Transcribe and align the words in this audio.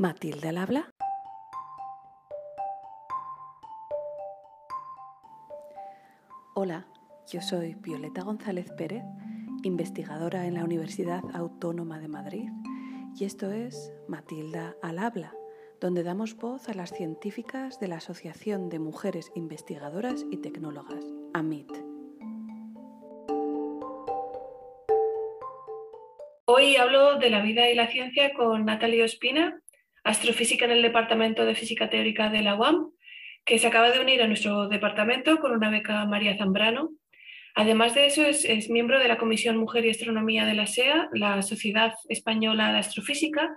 Matilde 0.00 0.48
al 0.48 0.56
habla. 0.56 0.94
Hola, 6.54 6.86
yo 7.30 7.42
soy 7.42 7.74
Violeta 7.74 8.22
González 8.22 8.72
Pérez, 8.78 9.04
investigadora 9.62 10.46
en 10.46 10.54
la 10.54 10.64
Universidad 10.64 11.20
Autónoma 11.34 11.98
de 11.98 12.08
Madrid, 12.08 12.48
y 13.14 13.26
esto 13.26 13.52
es 13.52 13.92
Matilda 14.08 14.74
al 14.80 15.00
habla, 15.00 15.34
donde 15.82 16.02
damos 16.02 16.34
voz 16.34 16.70
a 16.70 16.72
las 16.72 16.92
científicas 16.94 17.78
de 17.78 17.88
la 17.88 17.96
Asociación 17.96 18.70
de 18.70 18.78
Mujeres 18.78 19.30
Investigadoras 19.34 20.24
y 20.30 20.38
Tecnólogas, 20.38 21.04
AMIT. 21.34 21.70
Hoy 26.46 26.76
hablo 26.76 27.18
de 27.18 27.28
la 27.28 27.42
vida 27.42 27.68
y 27.68 27.74
la 27.74 27.88
ciencia 27.88 28.32
con 28.32 28.64
Natalia 28.64 29.04
Ospina, 29.04 29.59
astrofísica 30.10 30.64
en 30.64 30.72
el 30.72 30.82
Departamento 30.82 31.44
de 31.44 31.54
Física 31.54 31.88
Teórica 31.88 32.30
de 32.30 32.42
la 32.42 32.56
UAM, 32.56 32.90
que 33.44 33.58
se 33.58 33.66
acaba 33.66 33.90
de 33.90 34.00
unir 34.00 34.22
a 34.22 34.26
nuestro 34.26 34.68
departamento 34.68 35.38
con 35.38 35.52
una 35.52 35.70
beca 35.70 36.04
María 36.06 36.36
Zambrano. 36.36 36.90
Además 37.54 37.94
de 37.94 38.06
eso, 38.06 38.22
es, 38.22 38.70
miembro 38.70 38.98
de 38.98 39.08
la 39.08 39.18
Comisión 39.18 39.56
Mujer 39.56 39.84
y 39.84 39.90
Astronomía 39.90 40.44
de 40.44 40.54
la 40.54 40.66
SEA, 40.66 41.08
la 41.12 41.42
Sociedad 41.42 41.94
Española 42.08 42.72
de 42.72 42.78
Astrofísica, 42.78 43.50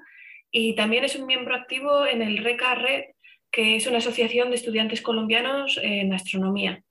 y 0.51 0.75
también 0.75 1.03
es 1.03 1.15
un 1.15 1.25
miembro 1.25 1.55
activo 1.55 2.05
en 2.05 2.21
el 2.21 2.37
RECA 2.37 2.75
Red, 2.75 3.03
que 3.51 3.75
es 3.75 3.87
una 3.87 3.97
asociación 3.97 4.49
de 4.49 4.55
estudiantes 4.55 5.01
colombianos 5.01 5.79
en 5.81 6.13
astronomía. 6.13 6.83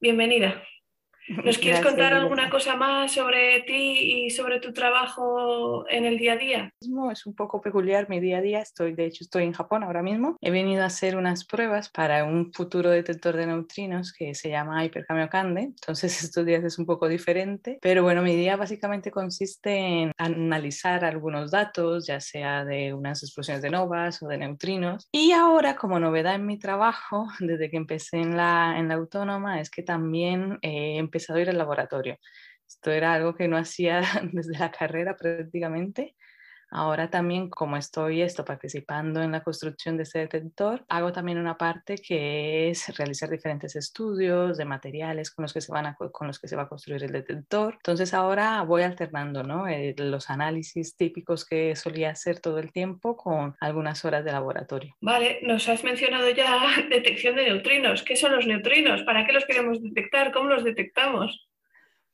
Bienvenida. 0.00 0.62
¿Nos 1.44 1.58
quieres 1.58 1.80
contar 1.80 2.12
alguna 2.12 2.50
cosa 2.50 2.76
más 2.76 3.12
sobre 3.12 3.62
ti 3.62 4.26
y 4.26 4.30
sobre 4.30 4.60
tu 4.60 4.72
trabajo 4.72 5.84
en 5.88 6.04
el 6.04 6.18
día 6.18 6.34
a 6.34 6.36
día? 6.36 6.74
Es 7.10 7.26
un 7.26 7.34
poco 7.34 7.60
peculiar 7.60 8.08
mi 8.08 8.20
día 8.20 8.38
a 8.38 8.40
día. 8.40 8.60
Estoy, 8.60 8.94
de 8.94 9.06
hecho, 9.06 9.24
estoy 9.24 9.44
en 9.44 9.52
Japón 9.52 9.82
ahora 9.82 10.02
mismo. 10.02 10.36
He 10.40 10.50
venido 10.50 10.82
a 10.82 10.86
hacer 10.86 11.16
unas 11.16 11.44
pruebas 11.44 11.88
para 11.88 12.24
un 12.24 12.52
futuro 12.52 12.90
detector 12.90 13.36
de 13.36 13.46
neutrinos 13.46 14.12
que 14.12 14.34
se 14.34 14.50
llama 14.50 14.84
Hyperkamiokande. 14.84 15.62
Entonces, 15.62 16.22
estos 16.22 16.44
días 16.44 16.64
es 16.64 16.78
un 16.78 16.86
poco 16.86 17.08
diferente. 17.08 17.78
Pero 17.80 18.02
bueno, 18.02 18.22
mi 18.22 18.36
día 18.36 18.56
básicamente 18.56 19.10
consiste 19.10 19.76
en 19.76 20.12
analizar 20.18 21.04
algunos 21.04 21.50
datos, 21.50 22.06
ya 22.06 22.20
sea 22.20 22.64
de 22.64 22.92
unas 22.92 23.22
explosiones 23.22 23.62
de 23.62 23.70
novas 23.70 24.22
o 24.22 24.28
de 24.28 24.38
neutrinos. 24.38 25.08
Y 25.12 25.32
ahora, 25.32 25.76
como 25.76 25.98
novedad 25.98 26.34
en 26.34 26.46
mi 26.46 26.58
trabajo, 26.58 27.26
desde 27.40 27.70
que 27.70 27.76
empecé 27.78 28.18
en 28.18 28.36
la, 28.36 28.74
en 28.78 28.88
la 28.88 28.94
autónoma, 28.94 29.60
es 29.60 29.70
que 29.70 29.82
también 29.82 30.58
he 30.62 30.96
eh, 30.96 30.98
empezado 30.98 31.21
ir 31.38 31.50
al 31.50 31.58
laboratorio. 31.58 32.18
Esto 32.66 32.90
era 32.90 33.14
algo 33.14 33.34
que 33.34 33.48
no 33.48 33.56
hacía 33.56 34.02
desde 34.32 34.58
la 34.58 34.70
carrera 34.70 35.16
prácticamente. 35.16 36.16
Ahora 36.72 37.10
también, 37.10 37.50
como 37.50 37.76
estoy 37.76 38.22
esto, 38.22 38.44
participando 38.44 39.22
en 39.22 39.32
la 39.32 39.42
construcción 39.42 39.96
de 39.96 40.04
este 40.04 40.20
detector, 40.20 40.84
hago 40.88 41.12
también 41.12 41.38
una 41.38 41.58
parte 41.58 41.96
que 41.96 42.70
es 42.70 42.96
realizar 42.96 43.28
diferentes 43.28 43.76
estudios 43.76 44.56
de 44.56 44.64
materiales 44.64 45.30
con 45.30 45.42
los 45.42 45.52
que 45.52 45.60
se, 45.60 45.70
van 45.70 45.86
a, 45.86 45.96
con 45.96 46.26
los 46.26 46.38
que 46.38 46.48
se 46.48 46.56
va 46.56 46.62
a 46.62 46.68
construir 46.68 47.04
el 47.04 47.12
detector. 47.12 47.74
Entonces 47.74 48.14
ahora 48.14 48.62
voy 48.62 48.82
alternando 48.82 49.42
¿no? 49.42 49.68
Eh, 49.68 49.94
los 49.98 50.30
análisis 50.30 50.96
típicos 50.96 51.44
que 51.44 51.76
solía 51.76 52.10
hacer 52.10 52.40
todo 52.40 52.58
el 52.58 52.72
tiempo 52.72 53.16
con 53.16 53.54
algunas 53.60 54.04
horas 54.04 54.24
de 54.24 54.32
laboratorio. 54.32 54.94
Vale, 55.00 55.40
nos 55.42 55.68
has 55.68 55.84
mencionado 55.84 56.28
ya 56.30 56.58
detección 56.90 57.36
de 57.36 57.44
neutrinos. 57.44 58.02
¿Qué 58.02 58.16
son 58.16 58.32
los 58.32 58.46
neutrinos? 58.46 59.02
¿Para 59.02 59.26
qué 59.26 59.32
los 59.32 59.44
queremos 59.44 59.82
detectar? 59.82 60.32
¿Cómo 60.32 60.48
los 60.48 60.64
detectamos? 60.64 61.48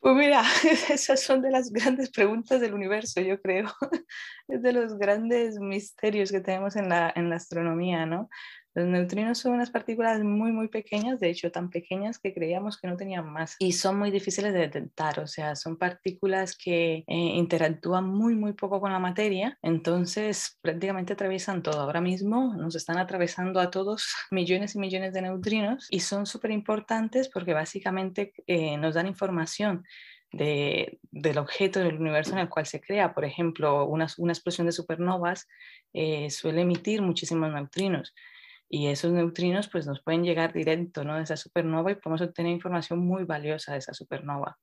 Pues 0.00 0.14
mira, 0.14 0.42
esas 0.91 1.20
son 1.22 1.42
de 1.42 1.50
las 1.50 1.70
grandes 1.70 2.10
preguntas 2.10 2.60
del 2.60 2.74
universo, 2.74 3.20
yo 3.20 3.41
creo. 3.41 3.66
Es 4.48 4.62
de 4.62 4.72
los 4.72 4.98
grandes 4.98 5.58
misterios 5.58 6.32
que 6.32 6.40
tenemos 6.40 6.77
en 6.77 6.88
la, 6.88 7.12
en 7.14 7.28
la 7.28 7.36
astronomía, 7.36 8.06
¿no? 8.06 8.30
Los 8.78 8.86
neutrinos 8.86 9.39
son 9.39 9.55
unas 9.55 9.70
partículas 9.70 10.22
muy, 10.22 10.52
muy 10.52 10.68
pequeñas, 10.68 11.18
de 11.18 11.30
hecho 11.30 11.50
tan 11.50 11.68
pequeñas 11.68 12.20
que 12.20 12.33
creíamos 12.33 12.80
que 12.80 12.86
no 12.86 12.96
tenían 12.96 13.28
más 13.28 13.56
y 13.58 13.72
son 13.72 13.98
muy 13.98 14.12
difíciles 14.12 14.52
de 14.52 14.61
detectar, 14.61 15.18
o 15.18 15.27
sea, 15.27 15.56
son 15.56 15.77
partículas 15.77 16.56
que 16.56 17.02
eh, 17.05 17.05
interactúan 17.08 18.05
muy, 18.05 18.36
muy 18.36 18.52
poco 18.52 18.80
con 18.80 18.92
la 18.92 19.00
materia, 19.00 19.58
entonces 19.62 20.61
prácticamente 20.62 21.14
atraviesan 21.14 21.61
todo. 21.61 21.80
Ahora 21.80 22.00
mismo 22.00 22.55
nos 22.55 22.77
están 22.77 22.98
atravesando 22.98 23.58
a 23.58 23.68
todos 23.68 24.14
millones 24.30 24.77
y 24.77 24.78
millones 24.78 25.12
de 25.12 25.22
neutrinos 25.22 25.88
y 25.90 25.98
son 25.98 26.24
súper 26.24 26.52
importantes 26.52 27.28
porque 27.28 27.55
básicamente 27.55 28.33
eh, 28.46 28.77
nos 28.77 28.94
dan 28.94 29.08
información 29.08 29.83
de, 30.30 31.00
del 31.11 31.38
objeto 31.38 31.80
del 31.80 31.98
universo 32.00 32.30
en 32.34 32.38
el 32.38 32.48
cual 32.48 32.67
se 32.67 32.80
crea. 32.80 33.12
Por 33.12 33.24
ejemplo, 33.24 33.86
una, 33.86 34.06
una 34.18 34.33
explosión 34.33 34.68
de 34.68 34.72
supernovas 34.72 35.48
eh, 35.92 36.30
suele 36.30 36.61
emitir 36.61 37.02
muchísimos 37.02 37.52
neutrinos 37.52 38.14
y 38.68 38.89
esos 38.89 39.12
neutrinos 39.12 39.68
pues 39.68 39.86
nos 39.86 40.02
pueden 40.02 40.24
llegar 40.24 40.52
directo 40.52 41.05
¿no? 41.05 41.17
de 41.17 41.23
esa 41.23 41.36
supernova 41.36 41.90
y 41.90 41.95
podemos 41.96 42.20
obtener 42.20 42.52
información 42.52 42.98
muy 42.98 43.24
valiosa 43.24 43.73
de 43.73 43.79
esa 43.79 43.95
supernova. 43.95 44.58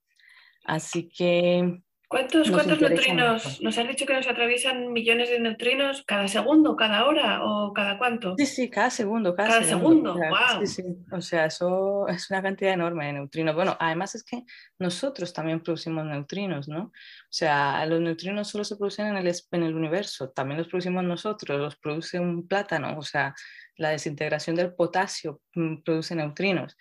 Así 0.64 1.08
que... 1.08 1.82
¿Cuántos, 2.08 2.52
¿cuántos 2.52 2.80
neutrinos? 2.80 3.60
Nos 3.60 3.78
han 3.78 3.88
dicho 3.88 4.06
que 4.06 4.14
nos 4.14 4.28
atraviesan 4.28 4.92
millones 4.92 5.28
de 5.28 5.40
neutrinos 5.40 6.04
cada 6.06 6.28
segundo, 6.28 6.76
cada 6.76 7.04
hora 7.04 7.44
o 7.44 7.72
cada 7.72 7.98
cuánto. 7.98 8.36
Sí, 8.38 8.46
sí, 8.46 8.70
cada 8.70 8.90
segundo. 8.90 9.34
Cada, 9.34 9.48
cada 9.48 9.64
segundo, 9.64 10.14
wow. 10.14 10.64
Sí, 10.64 10.66
sí. 10.68 10.82
O 11.10 11.20
sea, 11.20 11.46
eso 11.46 12.06
es 12.08 12.30
una 12.30 12.42
cantidad 12.42 12.74
enorme 12.74 13.06
de 13.06 13.14
neutrinos. 13.14 13.56
Bueno, 13.56 13.76
además 13.80 14.14
es 14.14 14.22
que 14.22 14.44
nosotros 14.78 15.32
también 15.32 15.60
producimos 15.60 16.04
neutrinos, 16.04 16.68
¿no? 16.68 16.82
O 16.84 16.92
sea, 17.28 17.84
los 17.86 18.00
neutrinos 18.00 18.46
solo 18.46 18.62
se 18.62 18.76
producen 18.76 19.08
en 19.08 19.16
el, 19.16 19.26
en 19.26 19.62
el 19.64 19.74
universo, 19.74 20.30
también 20.30 20.58
los 20.58 20.68
producimos 20.68 21.02
nosotros, 21.02 21.58
los 21.58 21.74
produce 21.74 22.20
un 22.20 22.46
plátano, 22.46 22.96
o 22.98 23.02
sea, 23.02 23.34
la 23.76 23.90
desintegración 23.90 24.56
del 24.56 24.74
potasio 24.74 25.40
mm, 25.54 25.82
produce 25.82 26.14
neutrinos. 26.14 26.76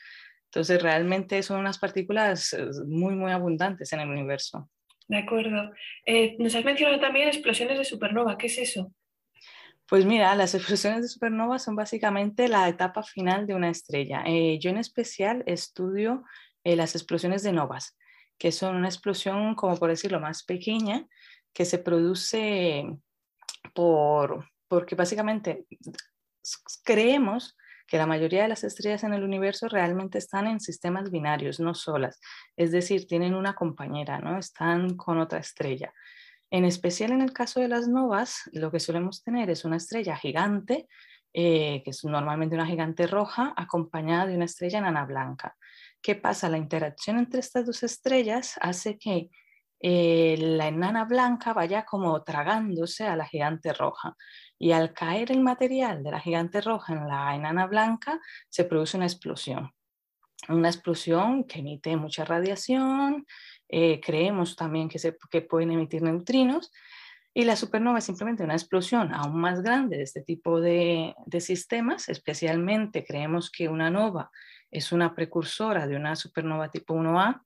Entonces, 0.46 0.82
realmente 0.82 1.44
son 1.44 1.60
unas 1.60 1.78
partículas 1.80 2.54
eh, 2.54 2.68
muy, 2.88 3.16
muy 3.16 3.32
abundantes 3.32 3.92
en 3.94 4.00
el 4.00 4.10
universo. 4.10 4.70
De 5.08 5.18
acuerdo. 5.18 5.72
Eh, 6.06 6.36
nos 6.40 6.56
has 6.56 6.64
mencionado 6.64 7.00
también 7.00 7.28
explosiones 7.28 7.78
de 7.78 7.86
supernova. 7.86 8.38
¿Qué 8.38 8.48
es 8.48 8.58
eso? 8.58 8.94
Pues 9.88 10.06
mira, 10.06 10.34
las 10.36 10.56
explosiones 10.56 11.02
de 11.02 11.08
supernova 11.10 11.60
son 11.60 11.76
básicamente 11.76 12.48
la 12.48 12.68
etapa 12.70 13.04
final 13.04 13.46
de 13.46 13.56
una 13.56 13.70
estrella. 13.70 14.24
Eh, 14.26 14.58
yo 14.60 14.70
en 14.70 14.78
especial 14.78 15.44
estudio 15.46 16.24
las 16.64 16.96
explosiones 16.96 17.44
de 17.44 17.52
novas, 17.52 17.96
que 18.40 18.52
son 18.52 18.76
una 18.76 18.88
explosión, 18.88 19.54
como 19.54 19.78
por 19.78 19.90
decirlo, 19.90 20.20
más 20.20 20.44
pequeña, 20.44 21.06
que 21.54 21.64
se 21.64 21.78
produce 21.78 22.86
por, 23.74 24.50
porque 24.68 24.96
básicamente 24.96 25.66
creemos 26.84 27.58
que 27.88 27.98
la 27.98 28.08
mayoría 28.08 28.44
de 28.44 28.48
las 28.50 28.64
estrellas 28.64 29.04
en 29.04 29.14
el 29.14 29.24
universo 29.24 29.68
realmente 29.68 30.18
están 30.18 30.48
en 30.48 30.60
sistemas 30.60 31.12
binarios, 31.12 31.60
no 31.60 31.76
solas, 31.76 32.20
es 32.56 32.72
decir, 32.72 33.08
tienen 33.08 33.36
una 33.36 33.54
compañera, 33.54 34.20
¿no? 34.20 34.38
Están 34.38 34.96
con 34.96 35.20
otra 35.20 35.40
estrella. 35.40 35.94
En 36.50 36.66
especial 36.66 37.12
en 37.12 37.22
el 37.22 37.34
caso 37.34 37.60
de 37.60 37.68
las 37.68 37.88
novas, 37.88 38.50
lo 38.54 38.72
que 38.72 38.80
solemos 38.80 39.24
tener 39.24 39.50
es 39.50 39.66
una 39.66 39.78
estrella 39.78 40.16
gigante, 40.16 40.88
eh, 41.34 41.82
que 41.84 41.90
es 41.92 42.04
normalmente 42.06 42.56
una 42.56 42.66
gigante 42.66 43.08
roja, 43.08 43.54
acompañada 43.58 44.28
de 44.28 44.36
una 44.36 44.46
estrella 44.46 44.80
enana 44.80 45.06
blanca. 45.06 45.56
¿Qué 46.02 46.16
pasa? 46.16 46.50
La 46.50 46.58
interacción 46.58 47.18
entre 47.20 47.40
estas 47.40 47.66
dos 47.66 47.84
estrellas 47.84 48.58
hace 48.62 48.98
que 48.98 49.30
eh, 49.82 50.38
la 50.40 50.70
enana 50.70 51.04
blanca 51.06 51.54
vaya 51.54 51.84
como 51.84 52.24
tragándose 52.24 53.06
a 53.06 53.16
la 53.16 53.26
gigante 53.26 53.74
roja 53.74 54.16
y 54.58 54.72
al 54.72 54.94
caer 54.94 55.32
el 55.32 55.42
material 55.42 56.04
de 56.04 56.12
la 56.12 56.20
gigante 56.20 56.62
roja 56.62 56.94
en 56.94 57.08
la 57.08 57.36
enana 57.36 57.68
blanca 57.68 58.20
se 58.50 58.64
produce 58.64 58.98
una 58.98 59.06
explosión. 59.06 59.72
Una 60.50 60.70
explosión 60.70 61.46
que 61.46 61.60
emite 61.60 61.96
mucha 61.98 62.24
radiación, 62.24 63.26
eh, 63.68 64.00
creemos 64.00 64.56
también 64.56 64.90
que, 64.90 65.00
se, 65.00 65.18
que 65.30 65.42
pueden 65.42 65.72
emitir 65.72 66.02
neutrinos 66.04 66.72
y 67.34 67.44
la 67.44 67.56
supernova 67.56 67.98
es 67.98 68.06
simplemente 68.06 68.44
una 68.44 68.54
explosión 68.54 69.14
aún 69.14 69.40
más 69.40 69.62
grande 69.62 69.98
de 69.98 70.04
este 70.04 70.22
tipo 70.22 70.62
de, 70.62 71.16
de 71.26 71.42
sistemas, 71.42 72.08
especialmente 72.08 73.04
creemos 73.04 73.52
que 73.52 73.68
una 73.68 73.90
nova 73.90 74.32
es 74.72 74.92
una 74.92 75.14
precursora 75.16 75.88
de 75.88 75.96
una 75.96 76.16
supernova 76.16 76.70
tipo 76.70 76.94
1A 76.94 77.42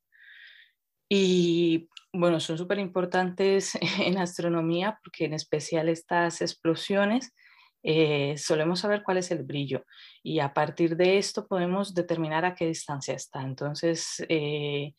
y 1.09 1.89
bueno, 2.13 2.39
son 2.39 2.57
súper 2.57 2.79
importantes 2.79 3.77
en 3.99 4.17
astronomía 4.17 4.99
porque 5.03 5.25
en 5.25 5.33
especial 5.33 5.89
estas 5.89 6.41
explosiones 6.41 7.33
eh, 7.81 8.35
solemos 8.37 8.81
saber 8.81 9.03
cuál 9.03 9.17
es 9.17 9.31
el 9.31 9.43
brillo 9.43 9.85
y 10.21 10.39
a 10.39 10.53
partir 10.53 10.97
de 10.97 11.17
esto 11.17 11.47
podemos 11.47 11.93
determinar 11.93 12.45
a 12.45 12.55
qué 12.55 12.65
distancia 12.65 13.13
está. 13.13 13.41
Entonces, 13.41 14.23
eh, 14.27 14.93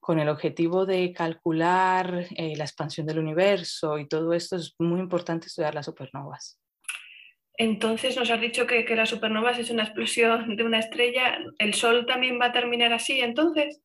con 0.00 0.18
el 0.18 0.28
objetivo 0.28 0.86
de 0.86 1.12
calcular 1.12 2.26
eh, 2.36 2.56
la 2.56 2.64
expansión 2.64 3.06
del 3.06 3.18
universo 3.18 3.98
y 3.98 4.08
todo 4.08 4.32
esto 4.32 4.56
es 4.56 4.74
muy 4.78 5.00
importante 5.00 5.46
estudiar 5.46 5.74
las 5.74 5.86
supernovas. 5.86 6.60
Entonces 7.56 8.16
nos 8.16 8.30
has 8.30 8.40
dicho 8.40 8.66
que, 8.66 8.84
que 8.84 8.96
las 8.96 9.10
supernovas 9.10 9.58
es 9.58 9.70
una 9.70 9.84
explosión 9.84 10.56
de 10.56 10.64
una 10.64 10.80
estrella. 10.80 11.38
¿El 11.58 11.74
Sol 11.74 12.04
también 12.06 12.38
va 12.40 12.46
a 12.46 12.52
terminar 12.52 12.92
así 12.92 13.20
entonces? 13.20 13.80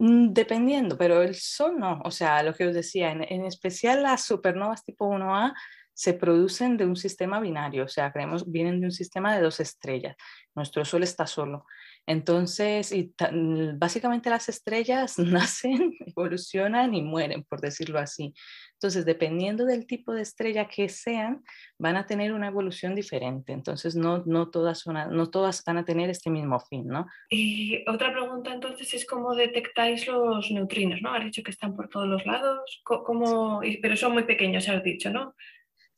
Mm, 0.00 0.32
dependiendo, 0.32 0.96
pero 0.96 1.22
el 1.22 1.34
Sol 1.34 1.78
no. 1.78 2.00
O 2.04 2.10
sea, 2.10 2.42
lo 2.42 2.54
que 2.54 2.66
os 2.66 2.74
decía, 2.74 3.12
en, 3.12 3.44
especial 3.44 4.02
las 4.02 4.24
supernovas 4.24 4.82
tipo 4.82 5.06
1A 5.06 5.52
se 5.92 6.14
producen 6.14 6.78
de 6.78 6.86
un 6.86 6.96
sistema 6.96 7.38
binario, 7.38 7.84
o 7.84 7.88
sea, 7.88 8.10
creemos, 8.10 8.50
vienen 8.50 8.80
de 8.80 8.86
un 8.86 8.92
sistema 8.92 9.36
de 9.36 9.42
dos 9.42 9.60
estrellas. 9.60 10.16
Nuestro 10.54 10.86
Sol 10.86 11.02
está 11.02 11.26
solo. 11.26 11.66
Entonces, 12.06 12.92
y 12.92 13.14
básicamente 13.76 14.30
las 14.30 14.48
estrellas 14.48 15.18
nacen, 15.18 15.96
evolucionan 16.06 16.94
y 16.94 17.02
mueren, 17.02 17.44
por 17.44 17.60
decirlo 17.60 17.98
así. 17.98 18.34
Entonces, 18.74 19.04
dependiendo 19.04 19.66
del 19.66 19.86
tipo 19.86 20.12
de 20.12 20.22
estrella 20.22 20.66
que 20.66 20.88
sean, 20.88 21.42
van 21.78 21.96
a 21.96 22.06
tener 22.06 22.32
una 22.32 22.48
evolución 22.48 22.94
diferente. 22.94 23.52
Entonces, 23.52 23.94
no, 23.94 24.22
no, 24.26 24.50
todas, 24.50 24.86
no 24.86 25.30
todas 25.30 25.62
van 25.64 25.78
a 25.78 25.84
tener 25.84 26.08
este 26.08 26.30
mismo 26.30 26.58
fin, 26.60 26.86
¿no? 26.86 27.06
Y 27.28 27.84
otra 27.88 28.10
pregunta 28.12 28.52
entonces 28.52 28.92
es 28.94 29.06
cómo 29.06 29.34
detectáis 29.34 30.06
los 30.06 30.50
neutrinos, 30.50 31.02
¿no? 31.02 31.12
Has 31.12 31.24
dicho 31.24 31.42
que 31.42 31.50
están 31.50 31.76
por 31.76 31.88
todos 31.88 32.08
los 32.08 32.24
lados, 32.24 32.80
¿Cómo, 32.84 33.60
pero 33.82 33.96
son 33.96 34.12
muy 34.12 34.24
pequeños, 34.24 34.68
has 34.68 34.82
dicho, 34.82 35.10
¿no? 35.10 35.34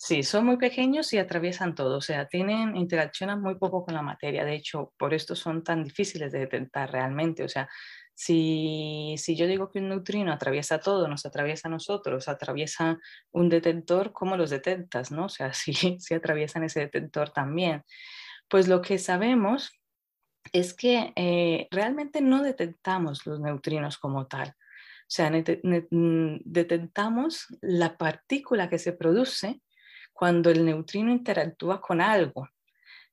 Sí, 0.05 0.25
son 0.25 0.47
muy 0.47 0.57
pequeños 0.57 1.13
y 1.13 1.19
atraviesan 1.19 1.77
todo, 1.77 1.99
o 1.99 2.01
sea, 2.01 2.27
tienen, 2.27 2.77
interaccionan 2.77 3.41
muy 3.41 3.55
poco 3.55 3.85
con 3.85 3.95
la 3.95 4.03
materia. 4.03 4.45
De 4.45 4.55
hecho, 4.57 4.93
por 4.99 5.15
esto 5.15 5.37
son 5.37 5.63
tan 5.63 5.85
difíciles 5.85 6.33
de 6.33 6.41
detectar 6.41 6.91
realmente. 6.91 7.45
O 7.45 7.49
sea, 7.49 7.69
si, 8.13 9.15
si, 9.17 9.37
yo 9.37 9.47
digo 9.47 9.71
que 9.71 9.79
un 9.79 9.91
neutrino 9.91 10.33
atraviesa 10.33 10.81
todo, 10.81 11.07
nos 11.07 11.25
atraviesa 11.25 11.69
a 11.69 11.71
nosotros, 11.71 12.27
atraviesa 12.27 12.99
un 13.31 13.49
detector, 13.49 14.13
¿cómo 14.13 14.37
los 14.37 14.51
detectas? 14.51 15.13
No? 15.13 15.27
O 15.27 15.29
sea, 15.29 15.53
si, 15.53 15.73
si 15.73 16.15
atraviesan 16.15 16.65
ese 16.65 16.81
detector 16.81 17.31
también. 17.31 17.85
Pues 18.49 18.67
lo 18.67 18.83
que 18.83 18.99
sabemos 18.99 19.71
es 20.53 20.75
que 20.75 21.13
eh, 21.15 21.69
realmente 21.71 22.21
no 22.23 22.43
detectamos 22.43 23.25
los 23.25 23.39
neutrinos 23.39 23.99
como 23.99 24.27
tal. 24.27 24.49
O 24.49 25.15
sea, 25.15 25.31
mm, 25.31 26.41
detectamos 26.45 27.47
la 27.61 27.97
partícula 27.97 28.69
que 28.69 28.81
se 28.81 28.95
produce 28.95 29.63
cuando 30.12 30.50
el 30.50 30.64
neutrino 30.64 31.11
interactúa 31.11 31.81
con 31.81 32.00
algo. 32.00 32.49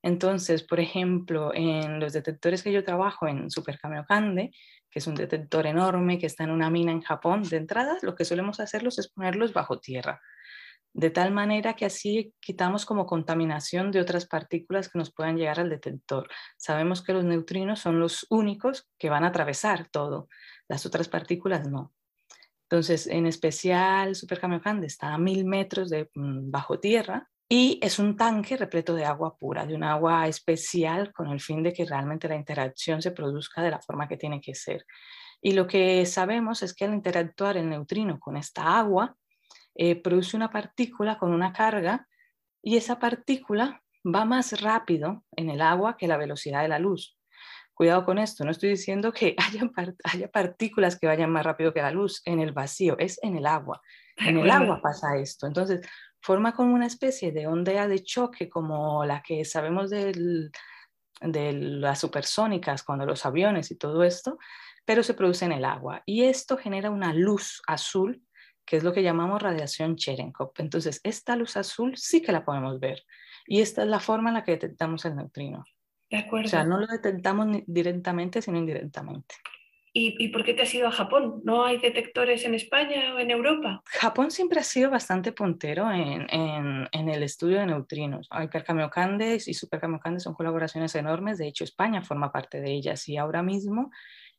Entonces, 0.01 0.63
por 0.63 0.79
ejemplo, 0.79 1.53
en 1.53 1.99
los 1.99 2.13
detectores 2.13 2.63
que 2.63 2.71
yo 2.71 2.83
trabajo 2.83 3.27
en 3.27 3.49
Super 3.49 3.77
que 4.89 4.99
es 4.99 5.07
un 5.07 5.15
detector 5.15 5.67
enorme 5.67 6.17
que 6.17 6.25
está 6.25 6.45
en 6.45 6.51
una 6.51 6.69
mina 6.69 6.91
en 6.91 7.01
Japón, 7.01 7.43
de 7.43 7.57
entrada 7.57 7.97
lo 8.01 8.15
que 8.15 8.25
solemos 8.25 8.59
hacerlos 8.59 8.97
es 8.97 9.09
ponerlos 9.09 9.53
bajo 9.53 9.79
tierra, 9.79 10.21
de 10.93 11.09
tal 11.09 11.31
manera 11.31 11.73
que 11.73 11.85
así 11.85 12.33
quitamos 12.39 12.85
como 12.85 13.05
contaminación 13.05 13.91
de 13.91 13.99
otras 13.99 14.25
partículas 14.25 14.89
que 14.89 14.97
nos 14.97 15.13
puedan 15.13 15.37
llegar 15.37 15.59
al 15.59 15.69
detector. 15.69 16.29
Sabemos 16.57 17.03
que 17.03 17.13
los 17.13 17.25
neutrinos 17.25 17.79
son 17.79 17.99
los 17.99 18.25
únicos 18.29 18.89
que 18.97 19.09
van 19.09 19.23
a 19.23 19.27
atravesar 19.27 19.89
todo, 19.89 20.29
las 20.67 20.85
otras 20.85 21.07
partículas 21.09 21.67
no. 21.67 21.93
Entonces, 22.71 23.07
en 23.07 23.25
especial, 23.25 24.13
Super 24.13 24.39
Kamiokande 24.39 24.85
está 24.85 25.15
a 25.15 25.17
mil 25.17 25.43
metros 25.43 25.89
de 25.89 26.11
mm, 26.13 26.51
bajo 26.51 26.79
tierra 26.79 27.27
y 27.49 27.79
es 27.81 27.97
un 27.97 28.15
tanque 28.15 28.57
repleto 28.57 28.93
de 28.93 29.05
agua 29.05 29.35
pura, 29.35 29.65
de 29.65 29.73
un 29.73 29.83
agua 29.83 30.27
especial 30.27 31.11
con 31.11 31.29
el 31.31 31.41
fin 31.41 31.63
de 31.63 31.73
que 31.73 31.83
realmente 31.83 32.27
la 32.27 32.35
interacción 32.35 33.01
se 33.01 33.09
produzca 33.09 33.63
de 33.63 33.71
la 33.71 33.81
forma 33.81 34.07
que 34.07 34.17
tiene 34.17 34.39
que 34.39 34.53
ser. 34.53 34.85
Y 35.41 35.53
lo 35.53 35.65
que 35.65 36.05
sabemos 36.05 36.61
es 36.61 36.75
que 36.75 36.85
al 36.85 36.93
interactuar 36.93 37.57
el 37.57 37.69
neutrino 37.69 38.19
con 38.19 38.37
esta 38.37 38.77
agua, 38.77 39.15
eh, 39.73 39.95
produce 39.95 40.37
una 40.37 40.51
partícula 40.51 41.17
con 41.17 41.33
una 41.33 41.51
carga 41.51 42.07
y 42.61 42.77
esa 42.77 42.99
partícula 42.99 43.81
va 44.05 44.25
más 44.25 44.61
rápido 44.61 45.23
en 45.35 45.49
el 45.49 45.61
agua 45.61 45.97
que 45.97 46.07
la 46.07 46.17
velocidad 46.17 46.61
de 46.61 46.67
la 46.67 46.77
luz. 46.77 47.18
Cuidado 47.79 48.03
con 48.03 48.17
esto, 48.17 48.43
no 48.43 48.51
estoy 48.51 48.71
diciendo 48.71 49.13
que 49.13 49.37
haya, 49.37 49.71
haya 50.03 50.29
partículas 50.29 50.99
que 50.99 51.07
vayan 51.07 51.31
más 51.31 51.45
rápido 51.45 51.73
que 51.73 51.81
la 51.81 51.91
luz 51.91 52.21
en 52.25 52.41
el 52.41 52.51
vacío, 52.51 52.97
es 52.99 53.17
en 53.23 53.37
el 53.37 53.45
agua. 53.45 53.81
En 54.17 54.37
el 54.37 54.51
agua 54.51 54.81
pasa 54.81 55.15
esto. 55.15 55.47
Entonces, 55.47 55.87
forma 56.21 56.51
como 56.51 56.73
una 56.73 56.87
especie 56.87 57.31
de 57.31 57.47
onda 57.47 57.87
de 57.87 58.03
choque 58.03 58.49
como 58.49 59.05
la 59.05 59.21
que 59.21 59.45
sabemos 59.45 59.91
de 59.91 60.51
las 61.21 61.99
supersónicas, 62.01 62.83
cuando 62.83 63.05
los 63.05 63.25
aviones 63.25 63.71
y 63.71 63.77
todo 63.77 64.03
esto, 64.03 64.37
pero 64.83 65.01
se 65.01 65.13
produce 65.13 65.45
en 65.45 65.53
el 65.53 65.63
agua. 65.63 66.03
Y 66.05 66.25
esto 66.25 66.57
genera 66.57 66.89
una 66.89 67.13
luz 67.13 67.61
azul, 67.65 68.21
que 68.65 68.75
es 68.75 68.83
lo 68.83 68.91
que 68.91 69.03
llamamos 69.03 69.41
radiación 69.41 69.95
Cherenkov. 69.95 70.51
Entonces, 70.57 70.99
esta 71.05 71.37
luz 71.37 71.55
azul 71.55 71.95
sí 71.95 72.21
que 72.21 72.33
la 72.33 72.43
podemos 72.43 72.81
ver. 72.81 73.05
Y 73.47 73.61
esta 73.61 73.83
es 73.83 73.87
la 73.87 74.01
forma 74.01 74.31
en 74.31 74.33
la 74.33 74.43
que 74.43 74.51
detectamos 74.51 75.05
el 75.05 75.15
neutrino. 75.15 75.63
De 76.09 76.17
acuerdo. 76.17 76.47
O 76.47 76.49
sea, 76.49 76.63
no 76.63 76.79
lo 76.79 76.87
detectamos 76.87 77.47
directamente, 77.67 78.41
sino 78.41 78.57
indirectamente. 78.57 79.35
¿Y, 79.91 80.23
¿Y, 80.23 80.27
por 80.29 80.43
qué 80.43 80.53
te 80.53 80.61
has 80.61 80.73
ido 80.73 80.87
a 80.87 80.91
Japón? 80.91 81.41
¿No 81.43 81.65
hay 81.65 81.79
detectores 81.79 82.45
en 82.45 82.53
España 82.53 83.15
o 83.15 83.19
en 83.19 83.31
Europa? 83.31 83.81
Japón 83.85 84.29
siempre 84.29 84.59
ha 84.59 84.63
sido 84.63 84.91
bastante 84.91 85.31
puntero 85.31 85.91
en, 85.91 86.27
en, 86.29 86.87
en 86.91 87.09
el 87.09 87.23
estudio 87.23 87.59
de 87.59 87.65
neutrinos. 87.65 88.29
Hyperkamiokandes 88.31 89.47
y 89.47 89.55
Superkamiokandes 89.55 90.23
son 90.23 90.35
colaboraciones 90.35 90.93
enormes. 90.93 91.39
De 91.39 91.47
hecho, 91.47 91.63
España 91.63 92.03
forma 92.03 92.31
parte 92.31 92.61
de 92.61 92.71
ellas 92.71 93.09
y 93.09 93.17
ahora 93.17 93.41
mismo 93.41 93.91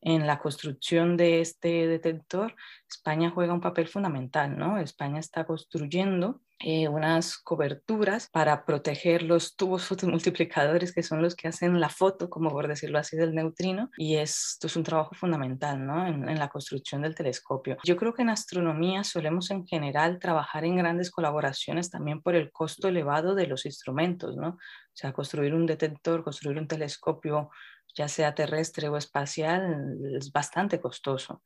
en 0.02 0.26
la 0.26 0.38
construcción 0.38 1.16
de 1.16 1.40
este 1.40 1.86
detector, 1.86 2.54
España 2.88 3.30
juega 3.30 3.52
un 3.52 3.60
papel 3.60 3.86
fundamental, 3.86 4.56
¿no? 4.56 4.78
España 4.78 5.20
está 5.20 5.44
construyendo 5.44 6.40
eh, 6.62 6.88
unas 6.88 7.38
coberturas 7.38 8.28
para 8.30 8.64
proteger 8.64 9.22
los 9.22 9.56
tubos 9.56 9.84
fotomultiplicadores 9.88 10.92
que 10.92 11.02
son 11.02 11.22
los 11.22 11.34
que 11.34 11.48
hacen 11.48 11.80
la 11.80 11.88
foto, 11.88 12.28
como 12.28 12.50
por 12.50 12.68
decirlo 12.68 12.98
así, 12.98 13.16
del 13.16 13.34
neutrino. 13.34 13.90
Y 13.96 14.16
esto 14.16 14.66
es 14.66 14.76
un 14.76 14.82
trabajo 14.82 15.14
fundamental 15.14 15.84
¿no? 15.84 16.06
en, 16.06 16.28
en, 16.28 16.38
la 16.38 16.48
construcción 16.48 17.02
del 17.02 17.14
telescopio. 17.14 17.76
Yo 17.84 17.96
creo 17.96 18.14
que 18.14 18.22
en 18.22 18.30
astronomía 18.30 19.04
solemos 19.04 19.50
en 19.50 19.66
general 19.66 20.18
trabajar 20.18 20.64
en 20.64 20.76
grandes 20.76 21.10
colaboraciones 21.10 21.90
también 21.90 22.20
por 22.22 22.34
el 22.34 22.50
costo 22.52 22.88
elevado 22.88 23.34
de 23.34 23.46
los 23.46 23.66
instrumentos, 23.66 24.36
¿no? 24.36 24.48
O 24.50 24.92
sea, 24.92 25.12
construir 25.12 25.54
un 25.54 25.66
detector, 25.66 26.22
construir 26.22 26.58
un 26.58 26.66
telescopio 26.66 27.50
ya 27.94 28.08
sea 28.08 28.34
terrestre 28.34 28.88
o 28.88 28.96
espacial, 28.96 29.98
es 30.16 30.30
bastante 30.32 30.80
costoso. 30.80 31.42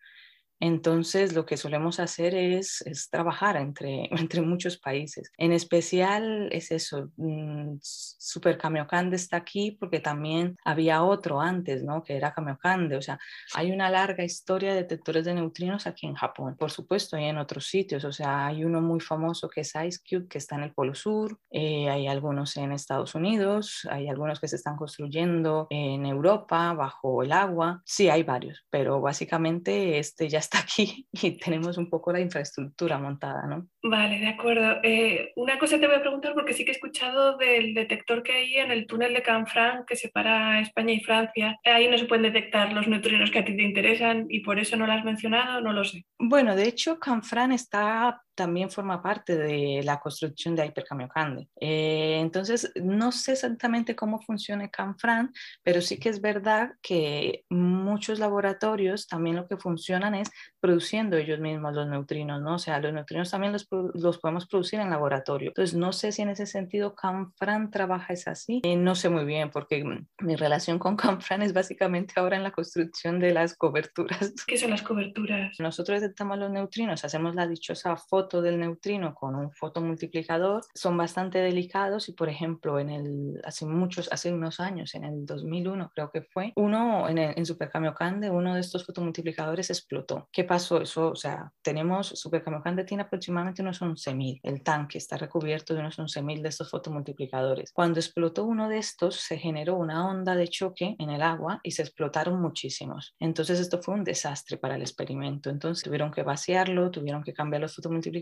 Entonces, 0.64 1.34
lo 1.34 1.44
que 1.44 1.58
solemos 1.58 2.00
hacer 2.00 2.34
es, 2.34 2.82
trabajar 3.10 3.56
entre, 3.58 4.08
entre, 4.12 4.40
muchos 4.40 4.78
países. 4.78 5.30
En 5.36 5.52
especial 5.52 6.48
es 6.52 6.70
eso, 6.70 7.10
mm, 7.18 7.76
Super 7.82 8.56
Kamiokande 8.56 9.16
está 9.16 9.36
aquí 9.36 9.72
porque 9.72 10.00
también 10.00 10.56
había 10.64 11.02
otro 11.02 11.42
antes, 11.42 11.84
¿no? 11.84 12.02
Que 12.02 12.16
era 12.16 12.32
Kamiokande. 12.32 12.96
O 12.96 13.02
sea, 13.02 13.18
hay 13.54 13.72
una 13.72 13.90
larga 13.90 14.24
historia 14.24 14.70
de 14.70 14.82
detectores 14.82 15.26
de 15.26 15.34
neutrinos 15.34 15.86
aquí 15.86 16.06
en 16.06 16.14
Japón, 16.14 16.56
por 16.58 16.70
supuesto, 16.70 17.18
y 17.18 17.24
en 17.24 17.36
otros 17.36 17.66
sitios. 17.66 18.02
O 18.06 18.12
sea, 18.12 18.46
hay 18.46 18.64
uno 18.64 18.80
muy 18.80 19.00
famoso 19.00 19.50
que 19.50 19.60
es 19.60 19.74
IceCube, 19.74 20.28
que 20.28 20.38
está 20.38 20.56
en 20.56 20.62
el 20.62 20.72
Polo 20.72 20.94
Sur. 20.94 21.38
Eh, 21.50 21.90
hay 21.90 22.06
algunos 22.06 22.56
en 22.56 22.72
Estados 22.72 23.14
Unidos, 23.14 23.86
hay 23.90 24.08
algunos 24.08 24.40
que 24.40 24.48
se 24.48 24.56
están 24.56 24.76
construyendo 24.76 25.66
en 25.68 26.06
Europa, 26.06 26.72
bajo 26.72 27.22
el 27.22 27.32
agua. 27.32 27.82
Sí, 27.84 28.08
hay 28.08 28.22
varios, 28.22 28.64
pero 28.70 29.02
básicamente 29.02 29.98
este 29.98 30.30
ya 30.30 30.38
está 30.38 30.53
aquí 30.54 31.06
y 31.12 31.32
tenemos 31.32 31.78
un 31.78 31.90
poco 31.90 32.12
la 32.12 32.20
infraestructura 32.20 32.98
montada, 32.98 33.46
¿no? 33.46 33.68
Vale, 33.82 34.18
de 34.18 34.28
acuerdo. 34.28 34.80
Eh, 34.82 35.32
una 35.36 35.58
cosa 35.58 35.78
te 35.78 35.86
voy 35.86 35.96
a 35.96 36.00
preguntar 36.00 36.34
porque 36.34 36.52
sí 36.52 36.64
que 36.64 36.70
he 36.70 36.74
escuchado 36.74 37.36
del 37.36 37.74
detector 37.74 38.22
que 38.22 38.32
hay 38.32 38.56
en 38.56 38.70
el 38.70 38.86
túnel 38.86 39.14
de 39.14 39.22
Canfranc 39.22 39.86
que 39.86 39.96
separa 39.96 40.60
España 40.60 40.92
y 40.92 41.00
Francia. 41.00 41.58
Ahí 41.64 41.88
no 41.88 41.98
se 41.98 42.06
pueden 42.06 42.24
detectar 42.24 42.72
los 42.72 42.88
neutrinos 42.88 43.30
que 43.30 43.40
a 43.40 43.44
ti 43.44 43.56
te 43.56 43.62
interesan 43.62 44.26
y 44.28 44.40
por 44.40 44.58
eso 44.58 44.76
no 44.76 44.86
lo 44.86 44.92
has 44.92 45.04
mencionado, 45.04 45.60
no 45.60 45.72
lo 45.72 45.84
sé. 45.84 46.04
Bueno, 46.18 46.56
de 46.56 46.68
hecho, 46.68 46.98
Canfranc 46.98 47.52
está 47.52 48.23
también 48.34 48.70
forma 48.70 49.02
parte 49.02 49.36
de 49.36 49.82
la 49.84 50.00
construcción 50.00 50.56
de 50.56 50.66
Hyperkamiokande. 50.66 51.48
Eh, 51.60 52.18
entonces, 52.20 52.72
no 52.76 53.12
sé 53.12 53.32
exactamente 53.32 53.94
cómo 53.94 54.20
funciona 54.20 54.68
CanFran, 54.68 55.32
pero 55.62 55.80
sí 55.80 55.98
que 55.98 56.08
es 56.08 56.20
verdad 56.20 56.72
que 56.82 57.44
muchos 57.48 58.18
laboratorios 58.18 59.06
también 59.06 59.36
lo 59.36 59.46
que 59.46 59.56
funcionan 59.56 60.14
es 60.14 60.30
produciendo 60.60 61.16
ellos 61.16 61.40
mismos 61.40 61.74
los 61.74 61.88
neutrinos, 61.88 62.40
¿no? 62.42 62.54
O 62.54 62.58
sea, 62.58 62.80
los 62.80 62.92
neutrinos 62.92 63.30
también 63.30 63.52
los, 63.52 63.68
los 63.94 64.18
podemos 64.18 64.46
producir 64.46 64.80
en 64.80 64.90
laboratorio. 64.90 65.48
Entonces, 65.50 65.76
no 65.76 65.92
sé 65.92 66.12
si 66.12 66.22
en 66.22 66.30
ese 66.30 66.46
sentido 66.46 66.94
CanFran 66.94 67.70
trabaja 67.70 68.12
es 68.12 68.26
así. 68.28 68.60
Eh, 68.64 68.76
no 68.76 68.94
sé 68.94 69.08
muy 69.08 69.24
bien 69.24 69.50
porque 69.50 69.84
mi 70.20 70.36
relación 70.36 70.78
con 70.78 70.96
CanFran 70.96 71.42
es 71.42 71.52
básicamente 71.52 72.14
ahora 72.16 72.36
en 72.36 72.42
la 72.42 72.52
construcción 72.52 73.20
de 73.20 73.32
las 73.32 73.56
coberturas. 73.56 74.34
¿Qué 74.46 74.56
son 74.56 74.70
las 74.70 74.82
coberturas? 74.82 75.58
Nosotros 75.58 76.00
detectamos 76.00 76.38
los 76.38 76.50
neutrinos, 76.50 77.04
hacemos 77.04 77.34
la 77.34 77.46
dichosa 77.46 77.96
foto 77.96 78.23
del 78.28 78.58
neutrino 78.58 79.14
con 79.14 79.34
un 79.34 79.50
fotomultiplicador 79.52 80.62
son 80.74 80.96
bastante 80.96 81.38
delicados 81.38 82.08
y 82.08 82.12
por 82.12 82.28
ejemplo 82.28 82.78
en 82.78 82.90
el 82.90 83.40
hace 83.44 83.66
muchos 83.66 84.08
hace 84.12 84.32
unos 84.32 84.60
años 84.60 84.94
en 84.94 85.04
el 85.04 85.26
2001 85.26 85.90
creo 85.94 86.10
que 86.10 86.22
fue 86.22 86.52
uno 86.56 87.08
en, 87.08 87.18
el, 87.18 87.34
en 87.36 87.46
Super 87.46 87.70
Kamiokande 87.70 88.30
uno 88.30 88.54
de 88.54 88.60
estos 88.60 88.84
fotomultiplicadores 88.84 89.70
explotó. 89.70 90.28
¿qué 90.32 90.44
pasó? 90.44 90.80
eso 90.80 91.10
o 91.10 91.16
sea 91.16 91.52
tenemos 91.62 92.08
Super 92.08 92.42
Kamiokande 92.42 92.84
tiene 92.84 93.02
aproximadamente 93.02 93.62
unos 93.62 93.80
11.000 93.80 94.40
el 94.42 94.62
tanque 94.62 94.98
está 94.98 95.16
recubierto 95.16 95.74
de 95.74 95.80
unos 95.80 95.98
11.000 95.98 96.42
de 96.42 96.48
estos 96.48 96.70
fotomultiplicadores. 96.70 97.72
Cuando 97.72 98.00
explotó 98.00 98.44
uno 98.44 98.68
de 98.68 98.78
estos 98.78 99.16
se 99.16 99.38
generó 99.38 99.76
una 99.76 100.08
onda 100.08 100.34
de 100.34 100.48
choque 100.48 100.96
en 100.98 101.10
el 101.10 101.22
agua 101.22 101.60
y 101.62 101.72
se 101.72 101.82
explotaron 101.82 102.40
muchísimos. 102.40 103.14
Entonces 103.18 103.60
esto 103.60 103.82
fue 103.82 103.94
un 103.94 104.04
desastre 104.04 104.56
para 104.56 104.76
el 104.76 104.82
experimento. 104.82 105.50
Entonces 105.50 105.84
tuvieron 105.84 106.10
que 106.10 106.22
vaciarlo 106.22 106.90
tuvieron 106.90 107.22
que 107.22 107.32
cambiar 107.32 107.62
los 107.62 107.74
fotomultiplicadores 107.74 108.13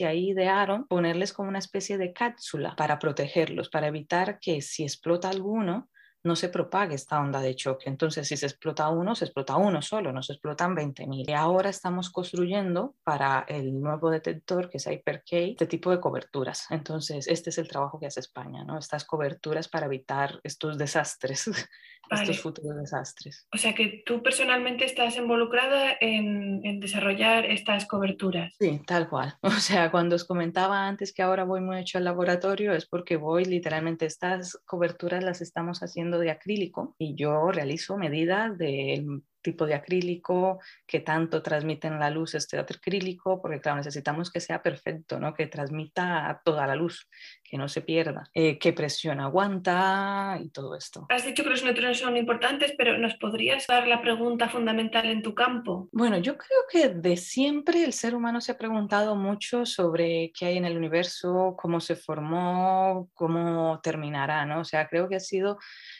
y 0.00 0.04
ahí 0.04 0.30
idearon 0.30 0.86
ponerles 0.86 1.32
como 1.32 1.48
una 1.48 1.58
especie 1.58 1.98
de 1.98 2.12
cápsula 2.12 2.74
para 2.76 2.98
protegerlos, 2.98 3.68
para 3.68 3.88
evitar 3.88 4.38
que 4.40 4.62
si 4.62 4.82
explota 4.82 5.28
alguno, 5.28 5.88
no 6.22 6.36
se 6.36 6.48
propague 6.48 6.94
esta 6.94 7.20
onda 7.20 7.40
de 7.40 7.54
choque. 7.54 7.88
Entonces, 7.88 8.28
si 8.28 8.36
se 8.36 8.46
explota 8.46 8.88
uno, 8.88 9.14
se 9.14 9.24
explota 9.24 9.56
uno 9.56 9.82
solo, 9.82 10.12
no 10.12 10.22
se 10.22 10.34
explotan 10.34 10.74
20.000. 10.74 11.28
Y 11.28 11.32
ahora 11.32 11.70
estamos 11.70 12.10
construyendo 12.10 12.94
para 13.04 13.44
el 13.48 13.80
nuevo 13.80 14.10
detector, 14.10 14.68
que 14.68 14.78
es 14.78 14.86
HyperK, 14.86 15.32
este 15.32 15.66
tipo 15.66 15.90
de 15.90 16.00
coberturas. 16.00 16.66
Entonces, 16.70 17.26
este 17.28 17.50
es 17.50 17.58
el 17.58 17.68
trabajo 17.68 17.98
que 17.98 18.06
hace 18.06 18.20
España, 18.20 18.64
¿no? 18.64 18.78
Estas 18.78 19.04
coberturas 19.04 19.68
para 19.68 19.86
evitar 19.86 20.40
estos 20.44 20.78
desastres, 20.78 21.46
estos 22.10 22.40
futuros 22.40 22.76
desastres. 22.76 23.46
O 23.52 23.58
sea 23.58 23.74
que 23.74 24.02
tú 24.04 24.22
personalmente 24.22 24.84
estás 24.84 25.16
involucrada 25.16 25.96
en, 26.00 26.60
en 26.64 26.80
desarrollar 26.80 27.46
estas 27.46 27.86
coberturas. 27.86 28.54
Sí, 28.58 28.80
tal 28.86 29.08
cual. 29.08 29.34
O 29.60 29.62
sea, 29.62 29.90
cuando 29.90 30.16
os 30.16 30.24
comentaba 30.24 30.86
antes 30.88 31.12
que 31.12 31.22
ahora 31.22 31.44
voy 31.44 31.60
mucho 31.60 31.98
al 31.98 32.04
laboratorio, 32.04 32.72
es 32.72 32.86
porque 32.86 33.16
voy 33.16 33.44
literalmente, 33.44 34.06
estas 34.06 34.58
coberturas 34.64 35.22
las 35.22 35.40
estamos 35.42 35.82
haciendo 35.82 36.09
de 36.18 36.30
acrílico 36.30 36.94
y 36.98 37.14
yo 37.14 37.50
realizo 37.50 37.96
medidas 37.96 38.56
del 38.58 39.22
tipo 39.42 39.66
de 39.66 39.74
acrílico, 39.74 40.60
que 40.86 41.00
tanto 41.00 41.42
transmiten 41.42 41.98
la 41.98 42.10
luz 42.10 42.34
este 42.34 42.58
acrílico, 42.58 43.40
porque 43.40 43.60
claro, 43.60 43.78
necesitamos 43.78 44.30
que 44.30 44.40
sea 44.40 44.62
perfecto, 44.62 45.18
¿no? 45.18 45.34
que 45.34 45.46
transmita 45.46 46.40
toda 46.44 46.66
la 46.66 46.74
luz, 46.74 47.08
que 47.50 47.58
no 47.58 47.68
se 47.68 47.80
pierda, 47.80 48.30
eh, 48.32 48.60
qué 48.60 48.72
presión 48.72 49.18
aguanta 49.18 50.38
y 50.40 50.50
todo 50.50 50.76
esto. 50.76 51.06
Has 51.08 51.24
dicho 51.24 51.42
que 51.42 51.50
los 51.50 51.64
neutrones 51.64 51.98
son 51.98 52.16
importantes, 52.16 52.74
pero 52.78 52.96
¿nos 52.96 53.14
podrías 53.16 53.66
dar 53.66 53.88
la 53.88 54.00
pregunta 54.00 54.48
fundamental 54.48 55.06
en 55.06 55.20
tu 55.20 55.34
campo? 55.34 55.88
Bueno, 55.90 56.18
yo 56.18 56.38
creo 56.38 56.60
que 56.70 56.88
de 56.90 57.16
siempre 57.16 57.82
el 57.82 57.92
ser 57.92 58.14
humano 58.14 58.40
se 58.40 58.52
ha 58.52 58.58
preguntado 58.58 59.16
mucho 59.16 59.66
sobre 59.66 60.30
qué 60.32 60.46
hay 60.46 60.58
en 60.58 60.64
el 60.64 60.76
universo, 60.76 61.56
cómo 61.58 61.80
se 61.80 61.96
formó, 61.96 63.10
cómo 63.14 63.80
terminará, 63.82 64.46
¿no? 64.46 64.60
O 64.60 64.64
sea, 64.64 64.86
creo 64.86 65.08
que 65.08 65.16
ha 65.16 65.20
sido 65.20 65.58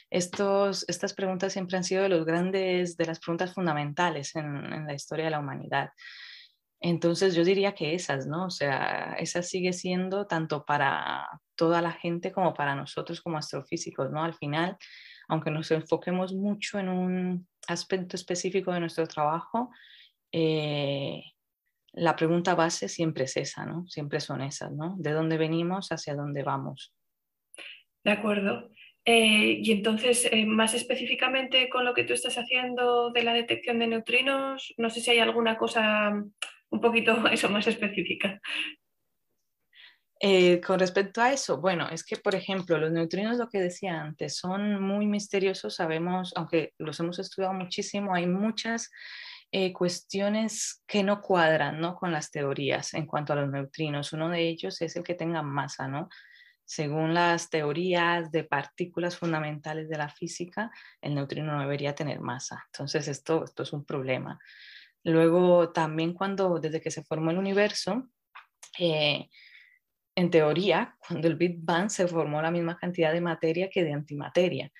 estos, 0.08 0.84
estas 0.88 1.14
preguntas 1.14 1.52
siempre 1.52 1.76
han 1.76 1.84
sido 1.84 2.04
de, 2.04 2.10
los 2.10 2.24
grandes, 2.24 2.96
de 2.96 3.06
las 3.06 3.18
preguntas 3.18 3.52
fundamentales 3.52 4.36
en, 4.36 4.72
en, 4.72 4.86
la 4.86 4.94
historia 4.94 5.24
de 5.24 5.32
la 5.32 5.40
humanidad. 5.40 5.90
Entonces 6.80 7.34
yo 7.34 7.44
diría 7.44 7.74
que 7.74 7.94
esas, 7.94 8.26
¿no? 8.26 8.46
O 8.46 8.50
sea, 8.50 9.14
esas 9.18 9.48
sigue 9.48 9.72
siendo 9.72 10.26
tanto 10.26 10.64
para 10.64 11.28
toda 11.54 11.82
la 11.82 11.92
gente 11.92 12.32
como 12.32 12.54
para 12.54 12.74
nosotros 12.74 13.20
como 13.20 13.36
astrofísicos, 13.36 14.10
¿no? 14.10 14.24
Al 14.24 14.34
final, 14.34 14.78
aunque 15.28 15.50
nos 15.50 15.70
enfoquemos 15.70 16.32
mucho 16.32 16.78
en 16.78 16.88
un 16.88 17.48
aspecto 17.68 18.16
específico 18.16 18.72
de 18.72 18.80
nuestro 18.80 19.06
trabajo, 19.06 19.70
eh, 20.32 21.22
la 21.92 22.16
pregunta 22.16 22.54
base 22.54 22.88
siempre 22.88 23.24
es 23.24 23.36
esa, 23.36 23.66
¿no? 23.66 23.86
Siempre 23.86 24.20
son 24.20 24.40
esas, 24.40 24.72
¿no? 24.72 24.96
¿De 24.98 25.12
dónde 25.12 25.36
venimos 25.36 25.92
hacia 25.92 26.14
dónde 26.14 26.42
vamos? 26.42 26.94
De 28.04 28.12
acuerdo. 28.12 28.70
Eh, 29.04 29.60
y 29.62 29.72
entonces, 29.72 30.28
eh, 30.30 30.46
más 30.46 30.74
específicamente 30.74 31.68
con 31.68 31.84
lo 31.84 31.94
que 31.94 32.04
tú 32.04 32.12
estás 32.12 32.36
haciendo 32.36 33.10
de 33.10 33.22
la 33.22 33.32
detección 33.32 33.78
de 33.78 33.88
neutrinos, 33.88 34.72
no 34.76 34.88
sé 34.88 35.00
si 35.00 35.10
hay 35.10 35.18
alguna 35.18 35.56
cosa 35.56 36.12
un 36.70 36.80
poquito 36.80 37.12
eso 37.32 37.48
más 37.48 37.66
específica. 37.66 38.40
Eh, 40.22 40.60
con 40.60 40.78
respecto 40.78 41.22
a 41.22 41.32
eso, 41.32 41.60
bueno, 41.60 41.88
es 41.88 42.04
que, 42.04 42.16
por 42.16 42.34
ejemplo, 42.34 42.76
los 42.76 42.92
neutrinos, 42.92 43.38
lo 43.38 43.48
que 43.48 43.58
decía 43.58 44.02
antes, 44.02 44.36
son 44.36 44.82
muy 44.82 45.06
misteriosos, 45.06 45.76
sabemos, 45.76 46.34
aunque 46.36 46.74
los 46.78 47.00
hemos 47.00 47.18
estudiado 47.18 47.54
muchísimo, 47.54 48.14
hay 48.14 48.26
muchas 48.26 48.90
cuestiones 49.72 50.84
que 50.86 51.02
no 51.02 51.20
cuadran 51.20 51.80
¿no? 51.80 51.96
con 51.96 52.12
las 52.12 52.30
teorías 52.30 52.94
en 52.94 53.06
cuanto 53.06 53.32
a 53.32 53.36
los 53.36 53.50
neutrinos. 53.50 54.12
Uno 54.12 54.28
de 54.28 54.48
ellos 54.48 54.80
es 54.80 54.94
el 54.94 55.02
que 55.02 55.14
tengan 55.14 55.46
masa, 55.46 55.88
¿no? 55.88 56.08
Según 56.64 57.14
las 57.14 57.50
teorías 57.50 58.30
de 58.30 58.44
partículas 58.44 59.16
fundamentales 59.16 59.88
de 59.88 59.98
la 59.98 60.08
física, 60.08 60.70
el 61.00 61.16
neutrino 61.16 61.52
no 61.52 61.60
debería 61.60 61.96
tener 61.96 62.20
masa. 62.20 62.64
Entonces, 62.66 63.08
esto, 63.08 63.42
esto 63.42 63.64
es 63.64 63.72
un 63.72 63.84
problema. 63.84 64.38
Luego, 65.04 65.70
también 65.70 66.12
cuando, 66.12 66.58
desde 66.58 66.80
que 66.80 66.90
se 66.90 67.02
formó 67.02 67.30
el 67.30 67.38
universo, 67.38 68.08
eh, 68.78 69.28
en 70.14 70.30
teoría, 70.30 70.96
cuando 71.06 71.28
el 71.28 71.36
Big 71.36 71.58
Bang 71.60 71.90
se 71.90 72.06
formó 72.06 72.42
la 72.42 72.50
misma 72.50 72.76
cantidad 72.76 73.12
de 73.12 73.20
materia 73.20 73.70
que 73.70 73.84
de 73.84 73.92
antimateria, 73.92 74.70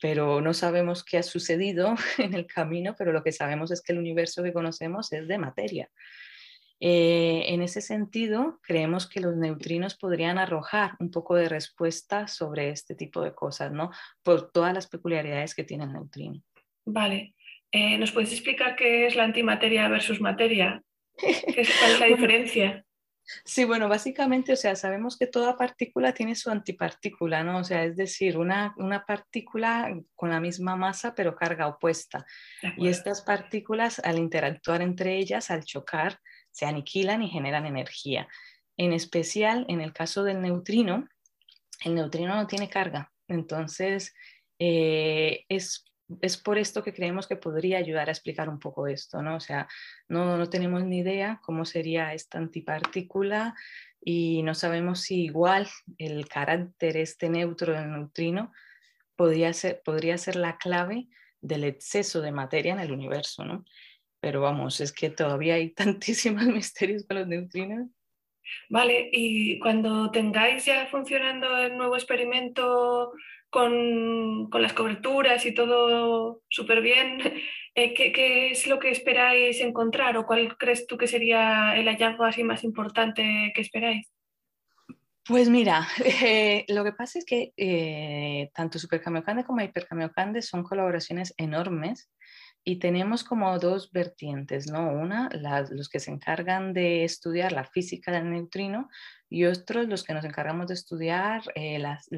pero 0.00 0.40
no 0.40 0.54
sabemos 0.54 1.04
qué 1.04 1.18
ha 1.18 1.22
sucedido 1.22 1.94
en 2.18 2.34
el 2.34 2.46
camino, 2.46 2.94
pero 2.96 3.12
lo 3.12 3.22
que 3.22 3.32
sabemos 3.32 3.70
es 3.70 3.82
que 3.82 3.92
el 3.92 3.98
universo 3.98 4.42
que 4.42 4.52
conocemos 4.52 5.12
es 5.12 5.28
de 5.28 5.38
materia. 5.38 5.90
Eh, 6.82 7.44
en 7.48 7.60
ese 7.60 7.82
sentido, 7.82 8.58
creemos 8.62 9.06
que 9.06 9.20
los 9.20 9.36
neutrinos 9.36 9.96
podrían 9.96 10.38
arrojar 10.38 10.96
un 10.98 11.10
poco 11.10 11.34
de 11.34 11.48
respuesta 11.48 12.26
sobre 12.26 12.70
este 12.70 12.94
tipo 12.94 13.20
de 13.20 13.34
cosas, 13.34 13.70
¿no? 13.70 13.90
Por 14.22 14.50
todas 14.50 14.72
las 14.72 14.86
peculiaridades 14.86 15.54
que 15.54 15.64
tiene 15.64 15.84
el 15.84 15.92
neutrino. 15.92 16.42
Vale. 16.86 17.34
Eh, 17.72 17.98
¿Nos 17.98 18.12
puedes 18.12 18.32
explicar 18.32 18.76
qué 18.76 19.06
es 19.06 19.16
la 19.16 19.24
antimateria 19.24 19.88
versus 19.88 20.20
materia? 20.20 20.82
¿Qué 21.16 21.60
es, 21.60 21.70
¿Cuál 21.78 21.92
es 21.92 22.00
la 22.00 22.06
diferencia? 22.06 22.84
Sí, 23.44 23.64
bueno, 23.64 23.88
básicamente, 23.88 24.52
o 24.52 24.56
sea, 24.56 24.74
sabemos 24.74 25.16
que 25.16 25.26
toda 25.26 25.56
partícula 25.56 26.12
tiene 26.12 26.34
su 26.34 26.50
antipartícula, 26.50 27.44
¿no? 27.44 27.58
O 27.58 27.64
sea, 27.64 27.84
es 27.84 27.96
decir, 27.96 28.36
una, 28.36 28.74
una 28.76 29.04
partícula 29.04 29.94
con 30.16 30.30
la 30.30 30.40
misma 30.40 30.76
masa 30.76 31.14
pero 31.14 31.36
carga 31.36 31.68
opuesta. 31.68 32.26
Y 32.76 32.88
estas 32.88 33.22
partículas, 33.22 34.00
al 34.00 34.18
interactuar 34.18 34.82
entre 34.82 35.16
ellas, 35.16 35.50
al 35.50 35.64
chocar, 35.64 36.18
se 36.50 36.66
aniquilan 36.66 37.22
y 37.22 37.30
generan 37.30 37.66
energía. 37.66 38.26
En 38.76 38.92
especial, 38.92 39.64
en 39.68 39.80
el 39.80 39.92
caso 39.92 40.24
del 40.24 40.40
neutrino, 40.40 41.08
el 41.84 41.94
neutrino 41.94 42.34
no 42.34 42.46
tiene 42.46 42.68
carga. 42.68 43.12
Entonces, 43.28 44.14
eh, 44.58 45.44
es, 45.48 45.84
es, 46.20 46.36
por 46.36 46.58
esto 46.58 46.82
que 46.82 46.92
creemos 46.92 47.26
que 47.26 47.36
podría 47.36 47.78
ayudar 47.78 48.08
a 48.08 48.12
explicar 48.12 48.48
un 48.48 48.58
poco 48.58 48.86
esto, 48.86 49.22
¿no? 49.22 49.36
O 49.36 49.40
sea, 49.40 49.68
no, 50.08 50.36
no 50.36 50.48
tenemos 50.48 50.84
ni 50.84 50.98
idea 50.98 51.40
cómo 51.42 51.64
sería 51.64 52.14
esta 52.14 52.38
antipartícula 52.38 53.54
y 54.02 54.42
no 54.42 54.54
sabemos 54.54 55.00
si 55.00 55.24
igual 55.24 55.68
el 55.98 56.28
carácter 56.28 56.96
este 56.96 57.28
neutro 57.28 57.72
del 57.74 57.90
neutrino 57.90 58.52
podría 59.16 59.52
ser, 59.52 59.82
podría 59.84 60.16
ser 60.18 60.36
la 60.36 60.58
clave 60.58 61.08
del 61.40 61.64
exceso 61.64 62.20
de 62.20 62.32
materia 62.32 62.72
en 62.72 62.80
el 62.80 62.92
universo, 62.92 63.44
¿no? 63.44 63.64
pero 64.20 64.42
vamos, 64.42 64.80
es 64.80 64.92
que 64.92 65.10
todavía 65.10 65.54
hay 65.54 65.70
tantísimos 65.74 66.44
misterios 66.44 67.04
con 67.06 67.18
los 67.18 67.26
neutrinos. 67.26 67.88
Vale, 68.68 69.08
y 69.12 69.58
cuando 69.58 70.10
tengáis 70.10 70.64
ya 70.64 70.86
funcionando 70.86 71.56
el 71.58 71.76
nuevo 71.76 71.96
experimento 71.96 73.12
con, 73.50 74.48
con 74.50 74.62
las 74.62 74.72
coberturas 74.72 75.44
y 75.44 75.52
todo 75.52 76.42
súper 76.48 76.80
bien, 76.80 77.20
eh, 77.74 77.94
¿qué, 77.94 78.12
¿qué, 78.12 78.50
es 78.52 78.66
lo 78.66 78.78
que 78.78 78.90
esperáis 78.90 79.60
encontrar 79.60 80.16
o 80.16 80.26
cuál 80.26 80.56
crees 80.56 80.86
tú 80.86 80.96
que 80.96 81.06
sería 81.06 81.76
el 81.76 81.86
hallazgo 81.86 82.24
así 82.24 82.44
más 82.44 82.64
importante 82.64 83.52
que 83.54 83.60
esperáis? 83.60 84.10
Pues 85.30 85.48
mira, 85.48 85.86
eh, 86.24 86.64
lo 86.68 86.82
que 86.82 86.92
pasa 86.92 87.18
es 87.18 87.24
que 87.24 87.52
eh, 87.56 88.50
tanto 88.54 88.78
Supercamiocande 88.78 89.44
como 89.44 89.60
Hipercamiocande 89.60 90.42
son 90.42 90.64
colaboraciones 90.64 91.34
enormes 91.36 92.10
y 92.62 92.76
tenemos 92.78 93.24
como 93.24 93.58
dos 93.58 93.90
vertientes, 93.90 94.70
¿no? 94.70 94.90
Una, 94.90 95.30
los 95.70 95.88
que 95.88 96.00
se 96.00 96.10
encargan 96.10 96.72
de 96.72 97.04
estudiar 97.04 97.52
la 97.52 97.64
física 97.64 98.12
del 98.12 98.30
neutrino 98.30 98.88
y 99.30 99.46
otros 99.46 99.88
los 99.88 100.04
que 100.04 100.12
nos 100.12 100.24
encargamos 100.24 100.66
de 100.66 100.74
estudiar 100.74 101.42
eh, 101.54 101.78
las 101.78 102.08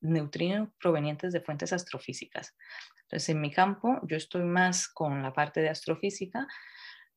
neutrinos 0.00 0.68
provenientes 0.78 1.32
de 1.32 1.40
fuentes 1.40 1.72
astrofísicas. 1.72 2.56
Entonces, 3.02 3.28
en 3.30 3.40
mi 3.40 3.50
campo, 3.50 4.00
yo 4.02 4.16
estoy 4.16 4.42
más 4.42 4.86
con 4.86 5.22
la 5.22 5.32
parte 5.32 5.60
de 5.60 5.70
astrofísica, 5.70 6.46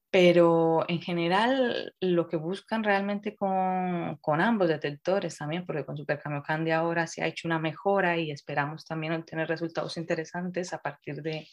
pero 0.10 0.86
en 0.88 1.02
general 1.02 1.96
lo 2.00 2.28
que 2.28 2.38
buscan 2.38 2.84
realmente 2.84 3.36
con, 3.36 4.18
con 4.22 4.40
ambos 4.42 4.70
detectores 4.70 5.38
también, 5.38 5.66
porque 5.66 5.86
con 5.86 5.98
Supercamiocande 5.98 6.72
ahora 6.72 7.08
se 7.08 7.24
ha 7.24 7.28
hecho 7.28 7.48
una 7.48 7.60
mejora 7.60 8.18
y 8.18 8.32
esperamos 8.32 8.86
también 8.86 9.14
obtener 9.14 9.50
resultados 9.50 9.98
interesantes 9.98 10.72
a 10.72 10.78
partir 10.78 11.22
de 11.24 11.48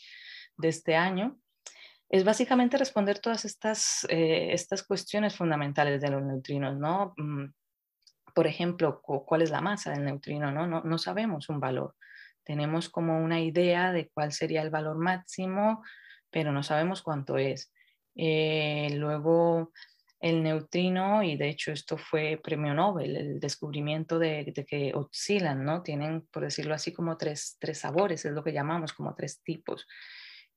de 0.57 0.69
este 0.69 0.97
año, 0.97 1.39
es 2.09 2.25
básicamente 2.25 2.77
responder 2.77 3.21
todas 3.21 3.45
estas, 3.45 4.05
eh, 4.09 4.53
estas 4.53 4.83
cuestiones 4.83 5.37
fundamentales 5.37 6.01
de 6.01 6.11
los 6.11 6.23
neutrinos, 6.23 6.77
¿no? 6.77 7.15
Mm, 7.17 7.53
por 8.35 8.47
ejemplo, 8.47 9.01
¿cuál 9.03 9.43
es 9.43 9.51
la 9.51 9.61
masa 9.61 9.93
del 9.93 10.05
neutrino? 10.05 10.51
No, 10.51 10.67
no, 10.67 10.83
no 10.83 10.99
sabemos 10.99 11.49
un 11.49 11.61
valor. 11.61 11.95
Tenemos 12.45 12.89
como 12.89 13.23
una 13.23 13.41
idea 13.41 13.93
de 13.93 14.09
cuál 14.09 14.33
sería 14.33 14.63
el 14.63 14.71
valor 14.71 14.99
máximo, 14.99 15.85
pero 16.31 16.53
no 16.53 16.63
sabemos 16.63 17.03
cuánto 17.03 17.39
es. 17.39 17.73
Eh, 18.17 18.89
luego, 18.95 19.73
el 20.21 20.43
neutrino, 20.43 21.23
y 21.23 21.37
de 21.37 21.49
hecho 21.49 21.73
esto 21.73 21.97
fue 21.97 22.41
premio 22.43 22.75
Nobel, 22.75 23.17
el 23.17 23.41
descubrimiento 23.41 24.19
de, 24.19 24.53
de, 24.55 24.65
que 24.65 24.93
oscilan, 24.95 25.65
¿no? 25.65 25.83
Tienen, 25.83 26.27
por 26.31 26.43
decirlo 26.43 26.75
así, 26.75 26.93
como 26.93 27.17
tres, 27.17 27.57
tres 27.59 27.79
sabores, 27.79 28.25
es 28.25 28.33
lo 28.33 28.45
que 28.45 28.53
llamamos 28.53 28.93
como 28.93 29.15
tres 29.15 29.43
tipos. 29.43 29.87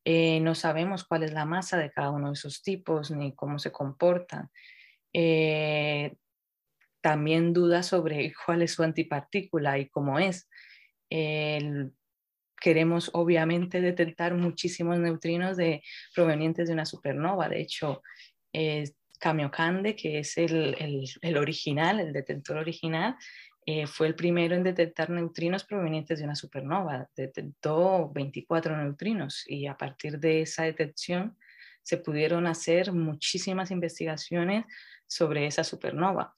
Eh, 0.05 0.39
no 0.41 0.55
sabemos 0.55 1.05
cuál 1.05 1.23
es 1.23 1.33
la 1.33 1.45
masa 1.45 1.77
de 1.77 1.91
cada 1.91 2.11
uno 2.11 2.27
de 2.27 2.33
esos 2.33 2.61
tipos 2.61 3.11
ni 3.11 3.33
cómo 3.35 3.59
se 3.59 3.71
comportan. 3.71 4.49
eh, 5.13 6.15
también 7.01 7.53
duda 7.53 7.83
sobre 7.83 8.33
cuál 8.45 8.61
es 8.61 8.73
su 8.73 8.83
antipartícula 8.83 9.77
y 9.77 9.89
cómo 9.89 10.19
es. 10.19 10.49
queremos 12.61 13.09
obviamente 13.13 13.81
detectar 13.81 14.33
muchísimos 14.35 14.97
neutrinos 14.99 15.57
de, 15.57 15.83
provenientes 16.15 16.67
de 16.67 16.73
una 16.73 16.85
supernova. 16.85 17.49
De 17.49 17.61
hecho, 17.61 18.01
eh, 18.53 18.85
Kamiokande, 19.19 19.95
que 19.95 20.19
es 20.19 20.37
el, 20.37 21.07
el, 21.21 21.37
original, 21.37 22.01
el 22.01 22.11
detector 22.13 22.57
original, 22.57 23.15
eh, 23.65 23.87
fue 23.87 24.07
el 24.07 24.15
primero 24.15 24.55
en 24.55 24.63
detectar 24.63 25.09
neutrinos 25.09 25.63
provenientes 25.63 26.19
de 26.19 26.25
una 26.25 26.35
supernova. 26.35 27.09
Detectó 27.15 28.11
24 28.11 28.77
neutrinos 28.77 29.43
y 29.47 29.67
a 29.67 29.77
partir 29.77 30.19
de 30.19 30.41
esa 30.41 30.63
detección 30.63 31.37
se 31.81 31.97
pudieron 31.97 32.47
hacer 32.47 32.91
muchísimas 32.91 33.71
investigaciones 33.71 34.65
sobre 35.07 35.45
esa 35.45 35.63
supernova. 35.63 36.33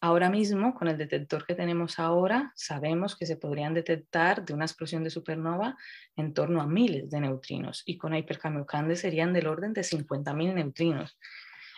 Ahora 0.00 0.28
mismo, 0.28 0.74
con 0.74 0.88
el 0.88 0.98
detector 0.98 1.46
que 1.46 1.54
tenemos 1.54 1.98
ahora, 1.98 2.52
sabemos 2.54 3.16
que 3.16 3.24
se 3.24 3.36
podrían 3.36 3.72
detectar 3.72 4.44
de 4.44 4.52
una 4.52 4.66
explosión 4.66 5.02
de 5.02 5.10
supernova 5.10 5.76
en 6.16 6.34
torno 6.34 6.60
a 6.60 6.66
miles 6.66 7.10
de 7.10 7.20
neutrinos 7.20 7.82
y 7.86 7.96
con 7.96 8.14
Hyperkamiokande 8.14 8.94
serían 8.96 9.32
del 9.32 9.46
orden 9.46 9.72
de 9.72 9.80
50.000 9.80 10.54
neutrinos. 10.54 11.18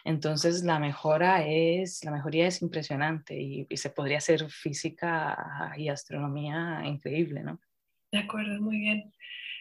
Entonces 0.08 0.64
la 0.64 0.78
mejora 0.78 1.46
es, 1.46 2.02
la 2.02 2.10
mejoría 2.10 2.46
es 2.46 2.62
impresionante 2.62 3.38
y, 3.38 3.66
se 3.76 3.90
podría 3.90 4.16
hacer 4.16 4.48
física 4.48 5.74
y 5.76 5.90
astronomía 5.90 6.80
increíble, 6.86 7.42
¿no? 7.42 7.60
De 8.10 8.20
acuerdo, 8.20 8.58
muy 8.62 8.78
bien. 8.78 9.12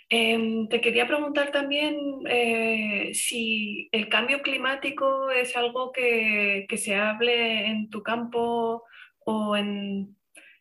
Em, 0.07 0.69
te 0.69 0.79
quería 0.79 1.05
preguntar 1.05 1.51
también 1.51 1.97
eh, 2.29 3.11
si 3.13 3.89
el 3.91 4.07
cambio 4.07 4.41
climático 4.41 5.29
es 5.31 5.57
algo 5.57 5.91
que, 5.91 6.65
que, 6.69 6.77
se 6.77 6.95
hable 6.95 7.67
en 7.67 7.89
tu 7.89 8.01
campo 8.01 8.83
o 9.25 9.57
en, 9.57 10.16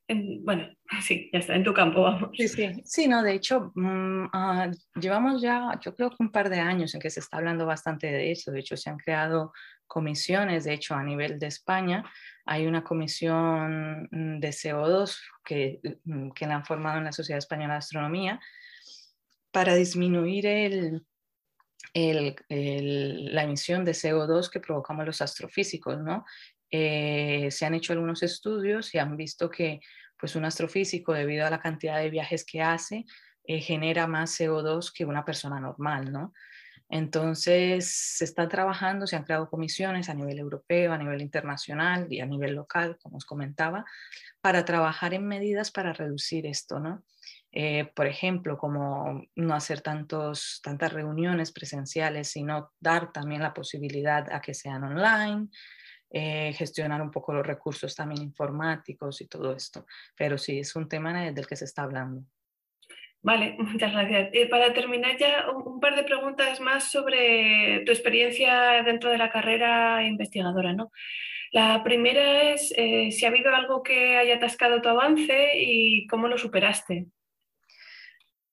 bueno, 0.08 0.68
sí, 1.02 1.30
ya 1.32 1.38
está, 1.38 1.54
en 1.54 1.64
tu 1.64 1.74
campo, 1.74 2.02
vamos. 2.02 2.30
Sí, 2.34 2.48
sí, 2.48 2.82
sí 2.84 3.08
no, 3.08 3.22
de 3.22 3.34
hecho, 3.34 3.72
ah, 4.32 4.70
llevamos 4.94 5.42
ya, 5.42 5.78
yo 5.80 5.94
creo 5.94 6.10
que 6.10 6.16
un 6.20 6.30
par 6.30 6.48
de 6.50 6.60
años 6.60 6.94
en 6.94 7.00
que 7.00 7.10
se 7.10 7.20
está 7.20 7.38
hablando 7.38 7.66
bastante 7.66 8.06
de 8.08 8.30
eso, 8.30 8.52
de 8.52 8.60
hecho 8.60 8.76
se 8.76 8.90
han 8.90 8.98
creado 8.98 9.52
comisiones, 9.86 10.64
de 10.64 10.74
hecho 10.74 10.94
a 10.94 11.02
nivel 11.02 11.38
de 11.38 11.46
España 11.46 12.04
hay 12.44 12.66
una 12.66 12.84
comisión 12.84 14.08
mm, 14.10 14.40
de 14.40 14.48
CO2 14.48 15.18
que, 15.44 15.80
mm, 16.04 16.30
que 16.30 16.46
la 16.46 16.56
han 16.56 16.64
formado 16.64 16.98
en 16.98 17.04
la 17.04 17.12
Sociedad 17.12 17.38
Española 17.38 17.74
de 17.74 17.78
Astronomía 17.78 18.40
para 19.50 19.74
disminuir 19.74 20.46
el, 20.46 21.06
el, 21.94 23.34
la 23.34 23.44
emisión 23.44 23.84
de 23.84 23.92
CO2 23.92 24.50
que 24.50 24.60
provocamos 24.60 25.06
los 25.06 25.22
astrofísicos, 25.22 26.00
¿no? 26.02 26.24
Eh, 26.70 27.48
se 27.50 27.66
han 27.66 27.74
hecho 27.74 27.92
algunos 27.92 28.22
estudios 28.22 28.94
y 28.94 28.98
han 28.98 29.16
visto 29.16 29.50
que 29.50 29.80
pues 30.18 30.34
un 30.34 30.44
astrofísico, 30.44 31.12
debido 31.12 31.46
a 31.46 31.50
la 31.50 31.60
cantidad 31.60 31.98
de 31.98 32.10
viajes 32.10 32.44
que 32.44 32.62
hace, 32.62 33.04
eh, 33.44 33.60
genera 33.60 34.06
más 34.06 34.38
CO2 34.40 34.92
que 34.92 35.04
una 35.04 35.24
persona 35.24 35.60
normal, 35.60 36.10
¿no? 36.10 36.32
Entonces, 36.88 37.90
se 37.90 38.24
está 38.24 38.48
trabajando, 38.48 39.06
se 39.06 39.16
han 39.16 39.24
creado 39.24 39.50
comisiones 39.50 40.08
a 40.08 40.14
nivel 40.14 40.38
europeo, 40.38 40.92
a 40.92 40.98
nivel 40.98 41.20
internacional 41.20 42.06
y 42.10 42.20
a 42.20 42.26
nivel 42.26 42.54
local, 42.54 42.96
como 43.02 43.16
os 43.16 43.24
comentaba, 43.24 43.84
para 44.40 44.64
trabajar 44.64 45.12
en 45.12 45.26
medidas 45.26 45.70
para 45.72 45.92
reducir 45.92 46.46
esto, 46.46 46.78
¿no? 46.78 47.02
Eh, 47.50 47.90
por 47.96 48.06
ejemplo, 48.06 48.58
como 48.58 49.22
no 49.34 49.54
hacer 49.54 49.80
tantos, 49.80 50.60
tantas 50.62 50.92
reuniones 50.92 51.52
presenciales, 51.52 52.28
sino 52.28 52.72
dar 52.78 53.12
también 53.12 53.42
la 53.42 53.54
posibilidad 53.54 54.32
a 54.32 54.40
que 54.40 54.54
sean 54.54 54.84
online, 54.84 55.48
eh, 56.10 56.52
gestionar 56.52 57.02
un 57.02 57.10
poco 57.10 57.32
los 57.32 57.46
recursos 57.46 57.94
también 57.94 58.22
informáticos 58.22 59.20
y 59.20 59.26
todo 59.26 59.54
esto. 59.54 59.86
Pero 60.16 60.38
sí, 60.38 60.60
es 60.60 60.74
un 60.76 60.88
tema 60.88 61.30
del 61.30 61.46
que 61.46 61.56
se 61.56 61.64
está 61.64 61.82
hablando. 61.82 62.22
Vale, 63.22 63.56
muchas 63.58 63.92
gracias. 63.92 64.30
Eh, 64.32 64.48
para 64.48 64.72
terminar 64.72 65.16
ya, 65.18 65.50
un, 65.50 65.80
par 65.80 65.96
de 65.96 66.04
preguntas 66.04 66.60
más 66.60 66.90
sobre 66.90 67.82
tu 67.84 67.92
experiencia 67.92 68.82
dentro 68.84 69.10
de 69.10 69.18
la 69.18 69.30
carrera 69.30 70.04
investigadora. 70.04 70.72
¿no? 70.72 70.92
La 71.50 71.82
primera 71.82 72.52
es 72.52 72.72
eh, 72.76 73.10
si 73.10 73.24
ha 73.24 73.28
habido 73.28 73.54
algo 73.54 73.82
que 73.82 74.16
haya 74.16 74.36
atascado 74.36 74.80
tu 74.80 74.88
avance 74.88 75.58
y 75.58 76.06
cómo 76.06 76.28
lo 76.28 76.38
superaste. 76.38 77.06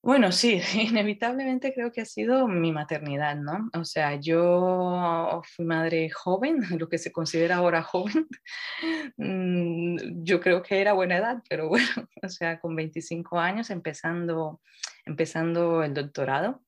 Bueno, 0.03 0.33
sí, 0.33 0.59
inevitablemente 0.91 1.73
creo 1.73 1.91
que 1.93 2.01
ha 2.01 2.05
sido 2.05 2.45
mi 2.49 2.73
maternidad, 2.73 3.37
¿no? 3.37 3.69
O 3.73 3.85
sea, 3.85 4.15
yo 4.19 5.41
fui 5.55 5.63
madre 5.63 6.09
joven, 6.09 6.57
lo 6.77 6.89
que 6.89 6.97
se 6.97 7.11
considera 7.11 7.57
ahora 7.57 7.83
joven. 7.83 8.27
Mm, 9.17 10.23
yo 10.23 10.41
creo 10.41 10.63
que 10.63 10.81
era 10.81 10.93
buena 10.93 11.17
edad, 11.17 11.43
pero 11.49 11.69
bueno, 11.69 11.87
o 12.21 12.29
sea, 12.29 12.59
con 12.59 12.75
25 12.75 13.39
años 13.39 13.69
empezando, 13.69 14.61
empezando 15.05 15.83
el 15.83 15.93
doctorado. 15.93 16.63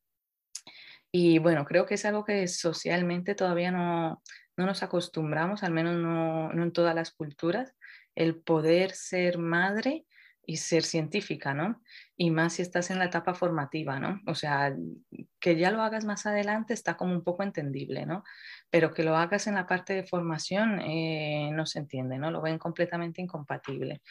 Y 1.11 1.39
bueno, 1.39 1.65
creo 1.65 1.85
que 1.85 1.95
es 1.95 2.05
algo 2.05 2.23
que 2.23 2.47
socialmente 2.47 3.35
todavía 3.35 3.71
no, 3.71 4.21
no 4.57 4.65
nos 4.65 4.83
acostumbramos, 4.83 5.63
al 5.63 5.73
menos 5.73 5.95
no, 5.95 6.53
no 6.53 6.63
en 6.63 6.71
todas 6.71 6.95
las 6.95 7.11
culturas, 7.11 7.75
el 8.15 8.35
poder 8.35 8.91
ser 8.91 9.37
madre 9.37 10.05
y 10.47 10.57
ser 10.57 10.83
científica, 10.83 11.53
¿no? 11.53 11.81
Y 12.17 12.31
más 12.31 12.53
si 12.53 12.61
estás 12.61 12.91
en 12.91 12.99
la 12.99 13.05
etapa 13.05 13.33
formativa, 13.33 13.99
¿no? 13.99 14.21
O 14.27 14.35
sea, 14.35 14.75
que 15.39 15.57
ya 15.57 15.71
lo 15.71 15.81
hagas 15.81 16.05
más 16.05 16.25
adelante 16.25 16.73
está 16.73 16.95
como 16.97 17.13
un 17.13 17.23
poco 17.23 17.43
entendible, 17.43 18.05
¿no? 18.05 18.23
Pero 18.69 18.93
que 18.93 19.03
lo 19.03 19.15
hagas 19.15 19.47
en 19.47 19.55
la 19.55 19.67
parte 19.67 19.93
de 19.93 20.03
formación 20.03 20.79
eh, 20.81 21.49
no 21.53 21.65
se 21.65 21.79
entiende, 21.79 22.17
¿no? 22.17 22.31
Lo 22.31 22.41
ven 22.41 22.57
completamente 22.57 23.21
incompatible. 23.21 24.01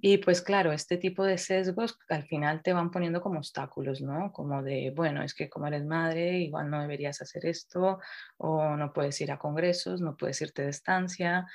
Y 0.00 0.18
pues 0.18 0.42
claro, 0.42 0.72
este 0.72 0.96
tipo 0.96 1.24
de 1.24 1.38
sesgos 1.38 1.98
al 2.08 2.24
final 2.24 2.62
te 2.62 2.72
van 2.72 2.90
poniendo 2.90 3.20
como 3.20 3.38
obstáculos, 3.38 4.00
¿no? 4.00 4.32
Como 4.32 4.62
de, 4.62 4.92
bueno, 4.94 5.22
es 5.22 5.34
que 5.34 5.48
como 5.48 5.66
eres 5.66 5.84
madre, 5.84 6.38
igual 6.38 6.70
no 6.70 6.80
deberías 6.80 7.22
hacer 7.22 7.46
esto, 7.46 8.00
o 8.38 8.76
no 8.76 8.92
puedes 8.92 9.20
ir 9.20 9.32
a 9.32 9.38
congresos, 9.38 10.00
no 10.00 10.16
puedes 10.16 10.40
irte 10.42 10.62
de 10.62 10.70
estancia. 10.70 11.46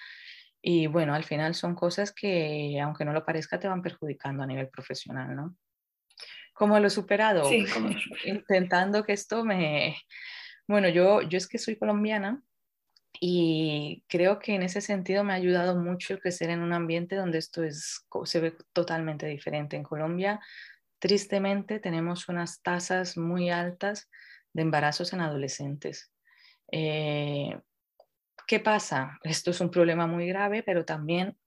Y 0.62 0.88
bueno, 0.88 1.14
al 1.14 1.24
final 1.24 1.56
son 1.56 1.76
cosas 1.76 2.12
que, 2.12 2.80
aunque 2.82 3.04
no 3.04 3.14
lo 3.14 3.26
parezca, 3.26 3.60
te 3.60 3.68
van 3.68 3.82
perjudicando 3.82 4.44
a 4.44 4.48
nivel 4.48 4.70
profesional, 4.70 5.36
¿no? 5.36 5.56
¿Cómo 6.54 6.80
lo 6.80 6.88
he 6.88 6.92
superado? 6.92 7.46
Sí, 7.46 7.66
Intentando 8.26 9.04
que 9.04 9.14
esto 9.14 9.44
me... 9.44 9.98
Bueno, 10.68 10.88
yo, 10.90 11.22
yo 11.24 11.38
es 11.38 11.48
que 11.48 11.58
soy 11.58 11.78
colombiana 11.78 12.44
y 13.20 14.04
creo 14.08 14.40
que 14.40 14.56
en 14.56 14.64
ese 14.64 14.82
sentido 14.82 15.24
me 15.24 15.34
ha 15.34 15.38
ayudado 15.38 15.76
mucho 15.76 16.14
el 16.14 16.20
crecer 16.20 16.50
en 16.50 16.62
un 16.62 16.74
ambiente 16.74 17.16
donde 17.16 17.40
esto 17.40 17.64
es, 17.64 18.06
se 18.26 18.40
ve 18.40 18.56
totalmente 18.74 19.26
diferente. 19.26 19.76
En 19.76 19.84
Colombia, 19.84 20.40
tristemente, 21.00 21.80
tenemos 21.80 22.30
unas 22.30 22.62
tasas 22.62 23.18
muy 23.18 23.50
altas 23.50 24.10
de 24.54 24.62
embarazos 24.62 25.14
en 25.14 25.22
adolescentes. 25.22 26.12
Eh, 26.72 27.60
¿Qué 28.52 28.60
pasa? 28.60 29.18
Esto 29.24 29.52
es 29.52 29.62
un 29.62 29.72
problema 29.72 30.08
muy 30.08 30.28
grave, 30.28 30.62
pero 30.62 30.84
también 30.84 31.38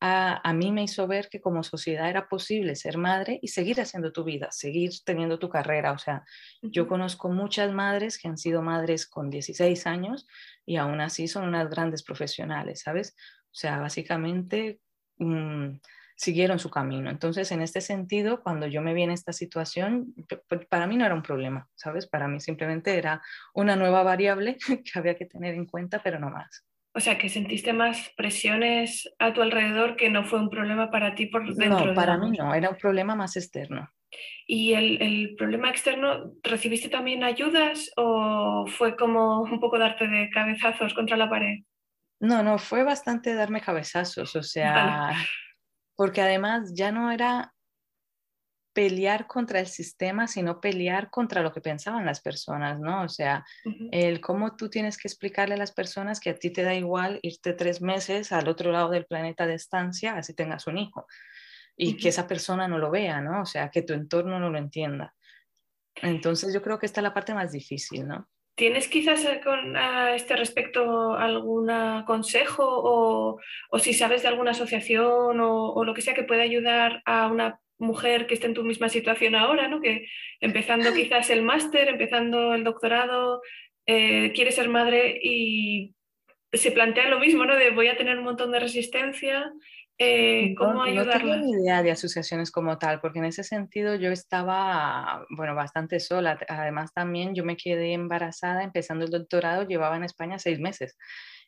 a, 0.00 0.50
mí 0.54 0.72
me 0.72 0.82
hizo 0.82 1.06
ver 1.06 1.28
que 1.28 1.42
como 1.42 1.62
sociedad 1.62 2.08
era 2.08 2.26
posible 2.26 2.74
ser 2.74 2.96
madre 2.96 3.38
y 3.42 3.48
seguir 3.48 3.82
haciendo 3.82 4.12
tu 4.12 4.24
vida, 4.24 4.48
seguir 4.50 4.92
teniendo 5.04 5.38
tu 5.38 5.50
carrera. 5.50 5.92
O 5.92 5.98
sea, 5.98 6.24
yo 6.62 6.88
conozco 6.88 7.28
muchas 7.28 7.70
madres 7.70 8.16
que 8.16 8.28
han 8.28 8.38
sido 8.38 8.62
madres 8.62 9.06
con 9.06 9.28
16 9.28 9.86
años 9.86 10.26
y 10.64 10.76
aún 10.76 11.02
así 11.02 11.28
son 11.28 11.46
unas 11.46 11.68
grandes 11.68 12.02
profesionales, 12.02 12.80
¿sabes? 12.80 13.14
O 13.52 13.54
sea, 13.54 13.78
básicamente... 13.78 14.80
Mm, 15.18 15.76
siguieron 16.18 16.58
su 16.58 16.68
camino. 16.68 17.10
Entonces, 17.10 17.52
en 17.52 17.62
este 17.62 17.80
sentido, 17.80 18.42
cuando 18.42 18.66
yo 18.66 18.82
me 18.82 18.92
vi 18.92 19.04
en 19.04 19.12
esta 19.12 19.32
situación, 19.32 20.14
pues, 20.48 20.66
para 20.66 20.88
mí 20.88 20.96
no 20.96 21.06
era 21.06 21.14
un 21.14 21.22
problema, 21.22 21.68
¿sabes? 21.76 22.08
Para 22.08 22.26
mí 22.26 22.40
simplemente 22.40 22.98
era 22.98 23.22
una 23.54 23.76
nueva 23.76 24.02
variable 24.02 24.56
que 24.84 24.98
había 24.98 25.14
que 25.14 25.26
tener 25.26 25.54
en 25.54 25.64
cuenta, 25.64 26.02
pero 26.02 26.18
no 26.18 26.28
más. 26.28 26.66
O 26.92 27.00
sea, 27.00 27.18
que 27.18 27.28
sentiste 27.28 27.72
más 27.72 28.10
presiones 28.16 29.08
a 29.20 29.32
tu 29.32 29.42
alrededor 29.42 29.94
que 29.94 30.10
no 30.10 30.24
fue 30.24 30.40
un 30.40 30.50
problema 30.50 30.90
para 30.90 31.14
ti 31.14 31.26
por 31.26 31.46
dentro. 31.54 31.86
No, 31.86 31.94
para 31.94 32.18
mí 32.18 32.36
no, 32.36 32.52
era 32.52 32.70
un 32.70 32.76
problema 32.76 33.14
más 33.14 33.36
externo. 33.36 33.88
¿Y 34.46 34.72
el, 34.72 35.00
el, 35.00 35.36
problema 35.36 35.70
externo, 35.70 36.32
recibiste 36.42 36.88
también 36.88 37.22
ayudas 37.22 37.92
o 37.96 38.66
fue 38.66 38.96
como 38.96 39.42
un 39.42 39.60
poco 39.60 39.78
darte 39.78 40.08
de 40.08 40.30
cabezazos 40.30 40.94
contra 40.94 41.16
la 41.16 41.30
pared? 41.30 41.58
No, 42.20 42.42
no, 42.42 42.58
fue 42.58 42.82
bastante 42.82 43.34
darme 43.34 43.60
cabezazos, 43.60 44.34
o 44.34 44.42
sea, 44.42 45.12
porque 45.98 46.20
además 46.20 46.74
ya 46.74 46.92
no 46.92 47.10
era 47.10 47.52
pelear 48.72 49.26
contra 49.26 49.58
el 49.58 49.66
sistema, 49.66 50.28
sino 50.28 50.60
pelear 50.60 51.10
contra 51.10 51.42
lo 51.42 51.52
que 51.52 51.60
pensaban 51.60 52.06
las 52.06 52.20
personas, 52.20 52.78
¿no? 52.78 53.02
O 53.02 53.08
sea, 53.08 53.44
el 53.90 54.20
cómo 54.20 54.54
tú 54.54 54.70
tienes 54.70 54.96
que 54.96 55.08
explicarle 55.08 55.56
a 55.56 55.58
las 55.58 55.72
personas 55.72 56.20
que 56.20 56.30
a 56.30 56.36
ti 56.36 56.50
te 56.52 56.62
da 56.62 56.72
igual 56.72 57.18
irte 57.22 57.52
tres 57.52 57.82
meses 57.82 58.30
al 58.30 58.48
otro 58.48 58.70
lado 58.70 58.90
del 58.90 59.06
planeta 59.06 59.48
de 59.48 59.54
estancia, 59.54 60.16
así 60.16 60.34
tengas 60.34 60.68
un 60.68 60.78
hijo, 60.78 61.08
y 61.76 61.96
que 61.96 62.10
esa 62.10 62.28
persona 62.28 62.68
no 62.68 62.78
lo 62.78 62.92
vea, 62.92 63.20
¿no? 63.20 63.42
O 63.42 63.46
sea, 63.46 63.68
que 63.68 63.82
tu 63.82 63.92
entorno 63.92 64.38
no 64.38 64.50
lo 64.50 64.58
entienda. 64.58 65.16
Entonces 65.96 66.54
yo 66.54 66.62
creo 66.62 66.78
que 66.78 66.86
esta 66.86 67.00
es 67.00 67.02
la 67.02 67.14
parte 67.14 67.34
más 67.34 67.50
difícil, 67.50 68.06
¿no? 68.06 68.28
¿Tienes 68.58 68.88
quizás 68.88 69.24
con, 69.44 69.76
a 69.76 70.16
este 70.16 70.34
respecto 70.34 71.14
algún 71.14 71.70
consejo 72.04 72.64
o, 72.66 73.38
o, 73.70 73.78
si 73.78 73.94
sabes 73.94 74.22
de 74.22 74.28
alguna 74.28 74.50
asociación 74.50 75.38
o, 75.40 75.84
lo 75.84 75.94
que 75.94 76.02
sea 76.02 76.12
que 76.12 76.24
pueda 76.24 76.42
ayudar 76.42 77.00
a 77.04 77.28
una 77.28 77.60
mujer 77.78 78.26
que 78.26 78.34
esté 78.34 78.48
en 78.48 78.54
tu 78.54 78.64
misma 78.64 78.88
situación 78.88 79.36
ahora, 79.36 79.68
¿no? 79.68 79.80
que 79.80 80.08
empezando 80.40 80.92
quizás 80.92 81.30
el 81.30 81.42
máster, 81.42 81.86
empezando 81.86 82.52
el 82.52 82.64
doctorado, 82.64 83.42
eh, 83.86 84.32
quiere 84.34 84.50
ser 84.50 84.68
madre 84.68 85.20
y 85.22 85.94
se 86.52 86.72
plantea 86.72 87.08
lo 87.08 87.20
mismo, 87.20 87.44
¿no? 87.44 87.54
De 87.54 87.70
voy 87.70 87.86
a 87.86 87.96
tener 87.96 88.18
un 88.18 88.24
montón 88.24 88.50
de 88.50 88.58
resistencia, 88.58 89.52
eh, 89.98 90.54
¿Cómo 90.56 90.86
no, 90.86 90.86
no 90.86 91.10
tengo 91.10 91.36
ni 91.36 91.50
idea 91.52 91.82
de 91.82 91.90
asociaciones 91.90 92.52
como 92.52 92.78
tal, 92.78 93.00
porque 93.00 93.18
en 93.18 93.24
ese 93.24 93.42
sentido 93.42 93.96
yo 93.96 94.10
estaba, 94.10 95.26
bueno, 95.30 95.54
bastante 95.54 95.98
sola. 95.98 96.38
Además 96.48 96.92
también 96.94 97.34
yo 97.34 97.44
me 97.44 97.56
quedé 97.56 97.94
embarazada 97.94 98.62
empezando 98.62 99.04
el 99.04 99.10
doctorado, 99.10 99.66
llevaba 99.66 99.96
en 99.96 100.04
España 100.04 100.38
seis 100.38 100.60
meses. 100.60 100.96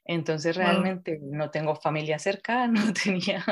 Entonces 0.04 0.56
realmente 0.56 1.20
no 1.22 1.50
tengo 1.50 1.76
familia 1.76 2.18
cerca, 2.18 2.66
no 2.68 2.92
tenía, 2.92 3.44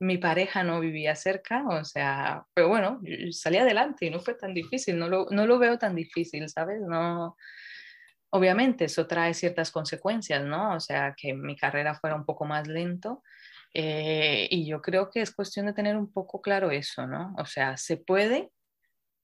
mi 0.00 0.18
pareja 0.18 0.62
no 0.62 0.80
vivía 0.80 1.14
cerca, 1.14 1.66
o 1.66 1.84
sea, 1.84 2.44
pero 2.52 2.68
bueno, 2.68 3.00
salí 3.30 3.56
adelante 3.56 4.06
y 4.06 4.10
no 4.10 4.20
fue 4.20 4.34
tan 4.34 4.52
difícil, 4.52 4.98
no 4.98 5.08
lo, 5.08 5.26
no 5.30 5.46
lo 5.46 5.58
veo 5.58 5.78
tan 5.78 5.94
difícil, 5.94 6.48
¿sabes? 6.48 6.80
No, 6.82 7.36
obviamente 8.30 8.84
eso 8.84 9.06
trae 9.06 9.34
ciertas 9.34 9.70
consecuencias, 9.70 10.44
¿no? 10.44 10.74
O 10.74 10.80
sea, 10.80 11.14
que 11.16 11.32
mi 11.34 11.56
carrera 11.56 11.94
fuera 11.94 12.16
un 12.16 12.24
poco 12.24 12.44
más 12.44 12.66
lento, 12.68 13.22
eh, 13.74 14.48
y 14.50 14.66
yo 14.66 14.80
creo 14.80 15.10
que 15.10 15.20
es 15.20 15.34
cuestión 15.34 15.66
de 15.66 15.72
tener 15.72 15.96
un 15.96 16.12
poco 16.12 16.40
claro 16.40 16.70
eso, 16.70 17.06
¿no? 17.06 17.34
O 17.38 17.44
sea, 17.44 17.76
se 17.76 17.96
puede, 17.96 18.50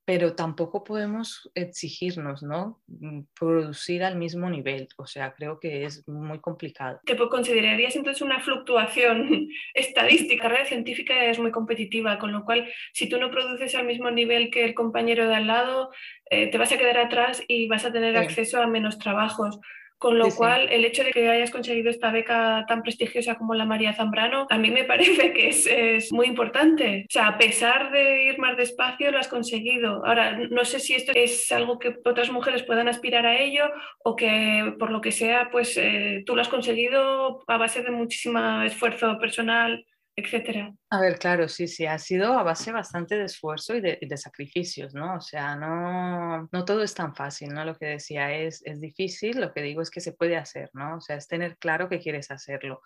pero 0.07 0.35
tampoco 0.35 0.85
podemos 0.85 1.51
exigirnos, 1.55 2.43
¿no? 2.43 2.83
Mm, 2.87 3.23
producir 3.39 4.05
al 4.05 4.17
mismo 4.17 4.51
nivel. 4.51 4.87
O 4.99 5.07
sea, 5.07 5.33
creo 5.33 5.59
que 5.59 5.85
es 5.85 6.07
muy 6.07 6.41
complicado. 6.41 7.01
¿Te 7.07 7.17
considerarías 7.17 7.97
entonces 7.97 8.21
una 8.21 8.41
fluctuación 8.41 9.49
estadística? 9.75 10.49
La 10.49 10.57
red 10.57 10.67
científica 10.67 11.25
es 11.25 11.39
muy 11.39 11.51
competitiva, 11.51 12.19
con 12.19 12.33
lo 12.33 12.45
cual, 12.45 12.71
si 12.93 13.09
tú 13.09 13.19
no 13.19 13.31
produces 13.31 13.75
al 13.75 13.87
mismo 13.87 14.11
nivel 14.11 14.51
que 14.51 14.65
el 14.65 14.75
compañero 14.75 15.27
de 15.27 15.37
al 15.37 15.47
lado, 15.47 15.91
eh, 16.31 16.49
te 16.51 16.59
vas 16.59 16.73
a 16.73 16.79
quedar 16.79 16.99
atrás 16.99 17.43
y 17.49 17.67
vas 17.69 17.85
a 17.87 17.93
tener 17.93 18.17
acceso 18.17 18.61
a 18.61 18.67
menos 18.67 18.99
trabajos. 18.99 19.59
Con 19.99 20.19
lo 20.19 20.29
cual, 20.31 20.69
el 20.71 20.85
hecho 20.85 21.03
de 21.03 21.13
que 21.13 21.29
hayas 21.29 21.51
conseguido 21.51 21.89
esta 21.89 22.11
beca 22.11 22.65
tan 22.69 22.83
prestigiosa 22.83 23.37
como 23.37 23.55
la 23.55 23.65
María 23.65 23.95
Zambrano, 23.95 24.47
a 24.51 24.59
mí 24.59 24.71
me 24.71 24.85
parece 24.95 25.33
que 25.33 25.49
es, 25.49 26.13
muy 26.13 26.27
importante. 26.27 27.07
O 27.09 27.13
sea, 27.13 27.29
a 27.29 27.39
pesar 27.39 27.91
de 27.91 28.25
ir 28.25 28.39
más 28.39 28.57
despacio, 28.57 29.11
lo 29.11 29.19
has 29.19 29.29
conseguido. 29.29 30.05
Ahora, 30.05 30.39
no 30.51 30.65
sé 30.65 30.81
si 30.81 30.95
esto 30.95 31.13
es 31.15 31.51
algo 31.53 31.79
que 31.79 31.97
otras 32.05 32.31
mujeres 32.31 32.63
puedan 32.63 32.89
aspirar 32.89 33.27
a 33.27 33.39
ello 33.39 33.65
o 34.03 34.17
que 34.17 34.75
por 34.79 34.91
lo 34.91 35.01
que 35.01 35.13
sea, 35.13 35.51
pues 35.51 35.77
eh, 35.77 36.23
tú 36.27 36.35
lo 36.35 36.43
has 36.43 36.49
conseguido 36.49 37.43
a 37.47 37.57
base 37.57 37.83
de 37.83 37.91
muchísimo 37.91 38.63
esfuerzo 38.63 39.19
personal 39.19 39.85
etcétera. 40.17 40.73
A 40.91 41.01
ver, 41.01 41.19
claro, 41.19 41.49
sí, 41.49 41.67
sí, 41.67 41.87
ha 41.87 41.99
sido 41.99 42.39
a 42.39 42.43
base 42.45 42.71
bastante 42.71 43.17
de 43.17 43.25
esfuerzo 43.25 43.75
y 43.75 43.81
de, 43.81 44.17
sacrificios, 44.17 44.95
¿no? 44.95 45.17
O 45.17 45.21
sea, 45.21 45.57
no, 45.57 46.49
no 46.53 46.65
todo 46.65 46.83
es 46.83 46.95
tan 46.95 47.15
fácil, 47.17 47.49
¿no? 47.51 47.65
Lo 47.65 47.77
que 47.77 47.87
decía 47.87 48.33
es, 48.33 48.63
es 48.65 48.81
difícil, 48.81 49.41
lo 49.41 49.53
que 49.53 49.63
digo 49.63 49.83
es 49.83 49.91
que 49.91 50.01
se 50.01 50.13
puede 50.13 50.37
hacer, 50.37 50.71
¿no? 50.73 50.97
O 50.97 51.01
sea, 51.01 51.17
es 51.17 51.27
tener 51.27 51.57
claro 51.59 51.89
que 51.89 51.99
quieres 51.99 52.31
hacerlo. 52.31 52.81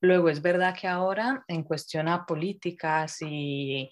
Luego, 0.00 0.28
es 0.28 0.42
verdad 0.42 0.76
que 0.78 0.88
ahora 0.88 1.44
en 1.46 1.62
cuestión 1.62 2.08
a 2.08 2.26
políticas 2.26 3.18
y, 3.20 3.90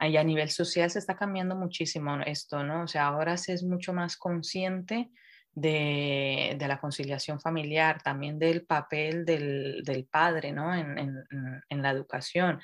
y 0.00 0.16
a 0.16 0.24
nivel 0.24 0.48
social 0.48 0.90
se 0.90 1.00
está 1.00 1.16
cambiando 1.16 1.54
muchísimo 1.54 2.18
esto, 2.24 2.64
¿no? 2.64 2.84
O 2.84 2.88
sea, 2.88 3.08
ahora 3.08 3.36
se 3.36 3.52
es 3.52 3.62
mucho 3.62 3.92
más 3.92 4.16
consciente 4.16 5.10
de, 5.54 6.56
la 6.58 6.80
conciliación 6.80 7.40
familiar, 7.40 8.02
también 8.02 8.38
del 8.38 8.64
papel 8.64 9.24
del, 9.24 10.08
padre 10.10 10.52
¿no? 10.52 10.74
en, 10.74 11.82
la 11.82 11.90
educación. 11.90 12.60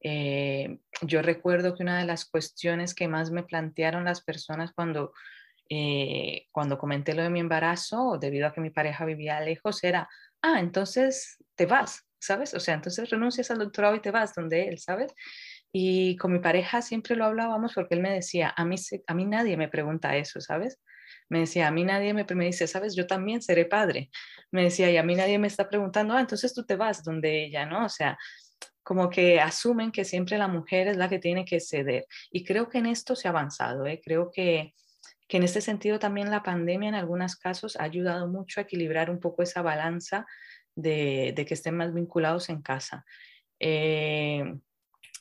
Eh, 0.00 0.78
yo 1.02 1.22
recuerdo 1.22 1.74
que 1.74 1.82
una 1.82 1.98
de 1.98 2.04
las 2.04 2.26
cuestiones 2.26 2.94
que 2.94 3.08
más 3.08 3.30
me 3.30 3.42
plantearon 3.42 4.04
las 4.04 4.22
personas 4.22 4.72
cuando, 4.72 5.12
eh, 5.68 6.46
cuando 6.52 6.78
comenté 6.78 7.14
lo 7.14 7.22
de 7.22 7.30
mi 7.30 7.40
embarazo, 7.40 8.18
debido 8.20 8.46
a 8.46 8.52
que 8.52 8.60
mi 8.60 8.70
pareja 8.70 9.04
vivía 9.04 9.40
lejos, 9.40 9.82
era, 9.82 10.08
ah, 10.42 10.60
entonces 10.60 11.42
te 11.54 11.66
vas, 11.66 12.06
¿sabes? 12.20 12.54
O 12.54 12.60
sea, 12.60 12.74
entonces 12.74 13.08
renuncias 13.10 13.50
al 13.50 13.58
doctorado 13.58 13.96
y 13.96 14.00
te 14.00 14.10
vas 14.10 14.34
donde 14.34 14.68
él, 14.68 14.78
¿sabes? 14.78 15.12
Y 15.72 16.16
con 16.16 16.32
mi 16.32 16.38
pareja 16.38 16.82
siempre 16.82 17.16
lo 17.16 17.24
hablábamos 17.24 17.74
porque 17.74 17.94
él 17.94 18.00
me 18.00 18.12
decía, 18.12 18.52
a 18.56 18.64
mí, 18.64 18.76
a 19.06 19.14
mí 19.14 19.24
nadie 19.24 19.56
me 19.56 19.68
pregunta 19.68 20.16
eso, 20.16 20.40
¿sabes? 20.40 20.78
Me 21.28 21.40
decía, 21.40 21.68
a 21.68 21.70
mí 21.70 21.84
nadie 21.84 22.14
me, 22.14 22.24
me 22.34 22.46
dice, 22.46 22.66
sabes, 22.66 22.94
yo 22.94 23.06
también 23.06 23.42
seré 23.42 23.64
padre. 23.64 24.10
Me 24.50 24.64
decía, 24.64 24.90
y 24.90 24.96
a 24.96 25.02
mí 25.02 25.14
nadie 25.14 25.38
me 25.38 25.48
está 25.48 25.68
preguntando, 25.68 26.14
ah, 26.14 26.20
entonces 26.20 26.54
tú 26.54 26.64
te 26.64 26.76
vas 26.76 27.02
donde 27.02 27.44
ella, 27.44 27.66
¿no? 27.66 27.84
O 27.84 27.88
sea, 27.88 28.16
como 28.82 29.10
que 29.10 29.40
asumen 29.40 29.90
que 29.90 30.04
siempre 30.04 30.38
la 30.38 30.48
mujer 30.48 30.88
es 30.88 30.96
la 30.96 31.08
que 31.08 31.18
tiene 31.18 31.44
que 31.44 31.60
ceder. 31.60 32.06
Y 32.30 32.44
creo 32.44 32.68
que 32.68 32.78
en 32.78 32.86
esto 32.86 33.16
se 33.16 33.28
ha 33.28 33.32
avanzado, 33.32 33.86
¿eh? 33.86 34.00
Creo 34.04 34.30
que, 34.30 34.74
que 35.26 35.38
en 35.38 35.42
este 35.42 35.60
sentido 35.60 35.98
también 35.98 36.30
la 36.30 36.42
pandemia 36.42 36.90
en 36.90 36.94
algunos 36.94 37.36
casos 37.36 37.76
ha 37.76 37.82
ayudado 37.82 38.28
mucho 38.28 38.60
a 38.60 38.62
equilibrar 38.62 39.10
un 39.10 39.18
poco 39.18 39.42
esa 39.42 39.62
balanza 39.62 40.26
de, 40.76 41.32
de 41.34 41.44
que 41.44 41.54
estén 41.54 41.76
más 41.76 41.92
vinculados 41.92 42.48
en 42.48 42.62
casa. 42.62 43.04
Eh, 43.58 44.44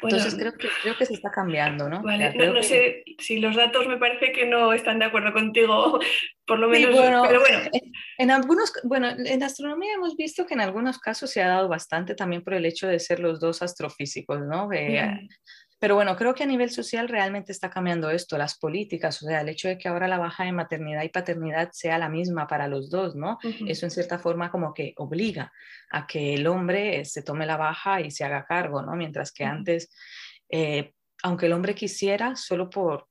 entonces 0.01 0.36
creo 0.36 0.53
que, 0.53 0.67
creo 0.81 0.97
que 0.97 1.05
se 1.05 1.13
está 1.13 1.31
cambiando, 1.31 1.89
¿no? 1.89 2.01
Vale, 2.01 2.34
no, 2.36 2.62
sé 2.63 3.03
si 3.19 3.39
los 3.39 3.55
datos 3.55 3.88
me 3.88 3.97
parece 3.97 4.31
que 4.31 4.45
no 4.45 4.73
están 4.73 4.99
de 4.99 5.05
acuerdo 5.05 5.34
contigo, 5.34 5.99
por 6.47 6.60
lo 6.60 6.67
menos, 6.67 6.95
pero 7.27 7.39
bueno. 7.39 7.60
En, 8.17 8.31
algunos, 8.31 8.71
bueno, 8.84 9.10
en 9.10 9.43
astronomía 9.43 9.93
hemos 9.93 10.15
visto 10.15 10.45
que 10.45 10.53
en 10.53 10.62
algunos 10.62 10.99
casos 10.99 11.29
se 11.29 11.41
ha 11.41 11.49
dado 11.49 11.67
bastante 11.67 12.15
también 12.15 12.43
por 12.43 12.53
el 12.53 12.65
hecho 12.65 12.88
de 12.88 12.99
ser 12.99 13.19
los 13.19 13.39
dos 13.39 13.62
astrofísicos, 13.62 14.41
¿no? 14.41 14.69
Pero 15.79 15.95
bueno, 15.95 16.15
creo 16.15 16.33
que 16.33 16.43
a 16.43 16.47
nivel 16.47 16.69
social 16.69 17.09
realmente 17.09 17.51
está 17.51 17.69
cambiando 17.69 18.09
esto, 18.09 18.38
las 18.38 18.57
políticas, 18.57 19.21
o 19.21 19.25
sea, 19.25 19.41
el 19.41 19.49
hecho 19.49 19.67
de 19.67 19.77
que 19.77 19.89
ahora 19.89 20.07
la 20.07 20.17
baja 20.17 20.45
de 20.45 20.53
maternidad 20.53 21.03
y 21.03 21.09
paternidad 21.09 21.69
sea 21.73 21.97
la 21.97 22.07
misma 22.07 22.47
para 22.47 22.67
los 22.67 22.89
dos, 22.89 23.15
¿no? 23.15 23.38
Eso 23.67 23.85
en 23.85 23.91
cierta 23.91 24.17
forma 24.17 24.51
como 24.51 24.73
que 24.73 24.93
obliga 24.97 25.51
a 25.91 26.07
que 26.07 26.35
el 26.35 26.47
hombre 26.47 27.03
se 27.03 27.23
tome 27.23 27.45
la 27.45 27.57
baja 27.57 27.99
y 27.99 28.09
se 28.09 28.23
haga 28.23 28.45
cargo, 28.45 28.81
¿no? 28.81 28.95
Mientras 28.95 29.33
que 29.33 29.43
antes, 29.43 29.91
eh, 30.49 30.93
aunque 31.23 31.47
el 31.47 31.53
hombre 31.53 31.75
quisiera, 31.75 32.38
solo 32.38 32.69
por, 32.69 33.09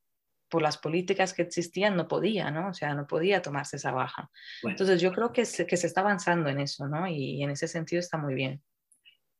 por 0.49 0.63
las 0.63 0.79
políticas 0.79 1.33
que 1.33 1.43
existían 1.43 1.95
no 1.95 2.07
podía, 2.07 2.49
¿no? 2.49 2.69
O 2.69 2.73
sea, 2.73 2.95
no 2.95 3.05
podía 3.05 3.43
tomarse 3.43 3.77
esa 3.77 3.91
baja. 3.91 4.31
Entonces 4.63 4.99
yo 4.99 5.11
creo 5.11 5.31
que 5.31 5.45
se, 5.45 5.67
que 5.67 5.77
se 5.77 5.85
está 5.85 6.01
avanzando 6.01 6.49
en 6.49 6.59
eso, 6.59 6.87
¿no? 6.87 7.07
y 7.07 7.43
en 7.43 7.51
ese 7.51 7.67
sentido 7.67 7.99
está 7.99 8.17
muy 8.17 8.33
bien. 8.33 8.63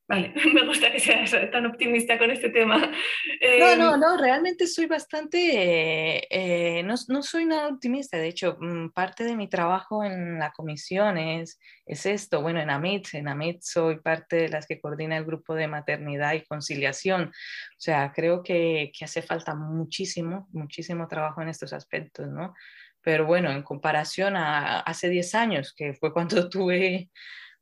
Vale, 0.08 0.34
me 0.54 0.66
gusta 0.66 0.92
que 0.92 1.00
seas 1.00 1.32
tan 1.52 1.66
optimista 1.66 2.18
con 2.20 2.30
este 2.30 2.50
tema. 2.50 2.78
No, 2.78 3.76
no, 3.76 3.94
em, 3.96 4.00
no, 4.00 4.18
realmente 4.18 4.68
soy 4.68 4.86
bastante, 4.86 6.28
eh, 6.30 6.84
no, 6.84 6.94
no, 7.08 7.24
soy 7.24 7.46
nada 7.46 7.70
optimista. 7.70 8.18
De 8.18 8.28
hecho, 8.28 8.56
mm, 8.60 8.90
parte 8.90 9.24
de 9.24 9.36
mi 9.36 9.48
trabajo 9.48 10.04
en 10.04 10.38
la 10.38 10.52
comisión 10.52 11.18
es, 11.18 11.60
es 11.88 12.06
esto. 12.06 12.44
Bueno, 12.44 12.60
en 12.60 12.70
AMIT, 12.70 13.16
en 13.16 13.28
AMIT 13.28 13.62
soy 13.64 14.00
parte 14.00 14.36
de 14.36 14.50
las 14.50 14.68
que 14.68 14.80
coordina 14.80 15.18
el 15.18 15.26
grupo 15.26 15.56
de 15.56 15.68
maternidad 15.68 16.34
y 16.34 16.46
conciliación. 16.46 17.24
O 17.24 17.80
sea, 17.80 18.12
creo 18.14 18.44
que, 18.44 18.92
que 18.98 19.06
hace 19.06 19.24
falta 19.24 19.56
muchísimo, 19.56 20.48
muchísimo 20.52 21.08
trabajo 21.08 21.42
en 21.42 21.50
estos 21.50 21.74
aspectos, 21.74 22.28
¿no? 22.28 22.54
Pero 23.02 23.26
bueno, 23.26 23.52
en 23.52 23.64
comparación 23.64 24.36
a 24.36 24.82
hace 24.82 25.10
10 25.10 25.34
años, 25.36 25.74
que 25.76 25.94
fue 25.96 26.14
cuando 26.14 26.48
tuve 26.50 27.10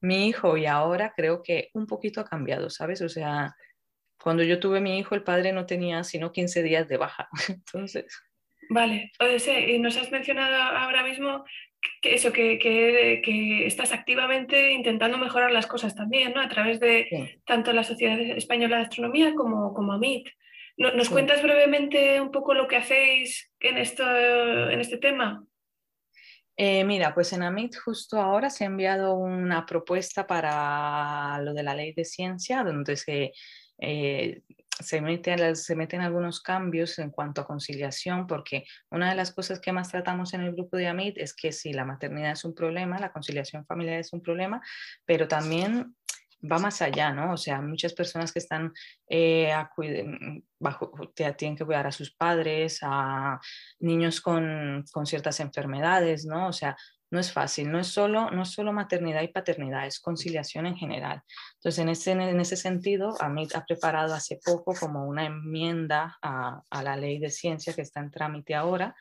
mi 0.04 0.28
hijo 0.28 0.58
y 0.58 0.66
ahora 0.66 1.14
creo 1.16 1.42
que 1.42 1.70
un 1.74 1.88
poquito 1.88 2.20
ha 2.20 2.26
cambiado, 2.26 2.70
¿sabes? 2.70 3.02
O 3.02 3.10
sea, 3.10 3.56
cuando 4.22 4.44
yo 4.44 4.60
tuve 4.60 4.82
mi 4.82 5.00
hijo, 5.00 5.16
el 5.16 5.24
padre 5.24 5.54
no 5.54 5.66
tenía 5.66 6.04
sino 6.04 6.32
15 6.32 6.62
días 6.62 6.88
de 6.90 6.98
baja. 6.98 7.30
Entonces. 7.50 8.22
Vale, 8.70 9.12
o 9.20 9.40
sea, 9.40 9.60
y 9.60 9.80
nos 9.80 9.98
has 9.98 10.12
mencionado 10.12 10.56
ahora 10.56 11.04
mismo 11.04 11.44
que 12.02 12.16
eso, 12.16 12.32
que, 12.32 12.60
que, 12.60 13.66
estás 13.66 13.92
activamente 13.92 14.72
intentando 14.72 15.18
mejorar 15.18 15.52
las 15.52 15.68
cosas 15.68 15.96
también, 15.96 16.34
¿no? 16.34 16.42
A 16.42 16.48
través 16.50 16.80
de 16.80 17.40
tanto 17.46 17.74
la 17.74 17.84
Sociedad 17.84 18.20
Española 18.20 18.78
de 18.78 18.84
Astronomía 18.84 19.34
como, 19.36 19.74
como 19.74 19.94
AMIT. 19.94 20.30
¿Nos 20.78 21.10
cuentas 21.10 21.42
brevemente 21.44 22.20
un 22.20 22.32
poco 22.32 22.54
lo 22.54 22.68
que 22.68 22.78
hacéis 22.78 23.52
en, 23.60 23.78
esto, 23.78 24.04
en 24.70 24.80
este 24.80 24.98
tema? 24.98 25.46
Eh, 26.56 26.84
mira, 26.84 27.16
pues 27.16 27.34
en 27.34 27.42
AMIT 27.42 27.76
justo 27.78 28.22
ahora 28.22 28.50
se 28.50 28.64
ha 28.64 28.68
enviado 28.68 29.16
una 29.16 29.66
propuesta 29.66 30.28
para 30.28 31.40
lo 31.42 31.54
de 31.54 31.64
la 31.64 31.74
ley 31.74 31.94
de 31.94 32.06
ciencia, 32.06 32.64
donde 32.64 32.96
se, 32.96 33.32
eh, 33.80 34.42
se, 34.80 35.56
se 35.56 35.76
meten 35.76 36.02
algunos 36.02 36.42
cambios 36.42 37.00
en 37.00 37.10
cuanto 37.10 37.42
a 37.42 37.48
conciliación, 37.48 38.28
porque 38.28 38.66
una 38.92 39.10
de 39.10 39.16
las 39.16 39.34
cosas 39.34 39.60
que 39.60 39.72
más 39.72 39.90
tratamos 39.90 40.36
en 40.36 40.42
el 40.42 40.54
grupo 40.54 40.78
de 40.78 40.88
AMIT 40.88 41.18
es 41.18 41.34
que 41.34 41.52
si 41.52 41.74
la 41.74 41.86
maternidad 41.86 42.34
es 42.34 42.46
un 42.46 42.54
problema, 42.54 43.00
la 43.00 43.12
conciliación 43.12 43.66
familiar 43.66 44.00
es 44.00 44.14
un 44.14 44.22
problema, 44.22 44.62
pero 45.06 45.28
también 45.28 45.96
va 46.50 46.60
más 46.60 46.82
allá, 46.82 47.12
¿no? 47.12 47.34
O 47.34 47.38
sea, 47.38 47.62
muchas 47.62 47.94
personas 47.94 48.32
que 48.32 48.40
están 48.40 48.74
eh, 49.10 49.54
bajo, 50.60 50.92
tienen 51.16 51.56
que 51.56 51.66
cuidar 51.66 51.88
a 51.88 51.92
sus 51.92 52.12
padres, 52.12 52.80
a 52.82 53.40
niños 53.80 54.22
con, 54.22 54.84
con, 54.92 55.06
ciertas 55.06 55.40
enfermedades, 55.40 56.26
¿no? 56.26 56.48
O 56.48 56.54
sea, 56.54 56.76
no 57.12 57.20
es 57.20 57.32
fácil, 57.32 57.72
no 57.72 57.80
es 57.80 57.88
solo, 57.88 58.32
no 58.32 58.42
es 58.42 58.50
solo 58.50 58.74
maternidad 58.74 59.22
y 59.22 59.28
paternidad, 59.28 59.86
es 59.86 60.00
conciliación 60.00 60.66
en 60.66 60.76
general. 60.76 61.22
Entonces, 61.56 61.80
en 61.80 61.90
ese, 61.90 62.12
en 62.12 62.40
ese 62.40 62.58
sentido, 62.58 63.16
AMIT 63.22 63.56
ha 63.56 63.66
preparado 63.66 64.14
hace 64.16 64.40
poco 64.44 64.74
como 64.74 65.06
una 65.06 65.26
enmienda 65.26 66.18
a, 66.22 66.62
a 66.70 66.84
la 66.84 66.98
ley 66.98 67.20
de 67.20 67.30
ciencia 67.30 67.74
que 67.74 67.84
está 67.84 68.00
en 68.00 68.12
trámite 68.12 68.56
ahora. 68.56 68.96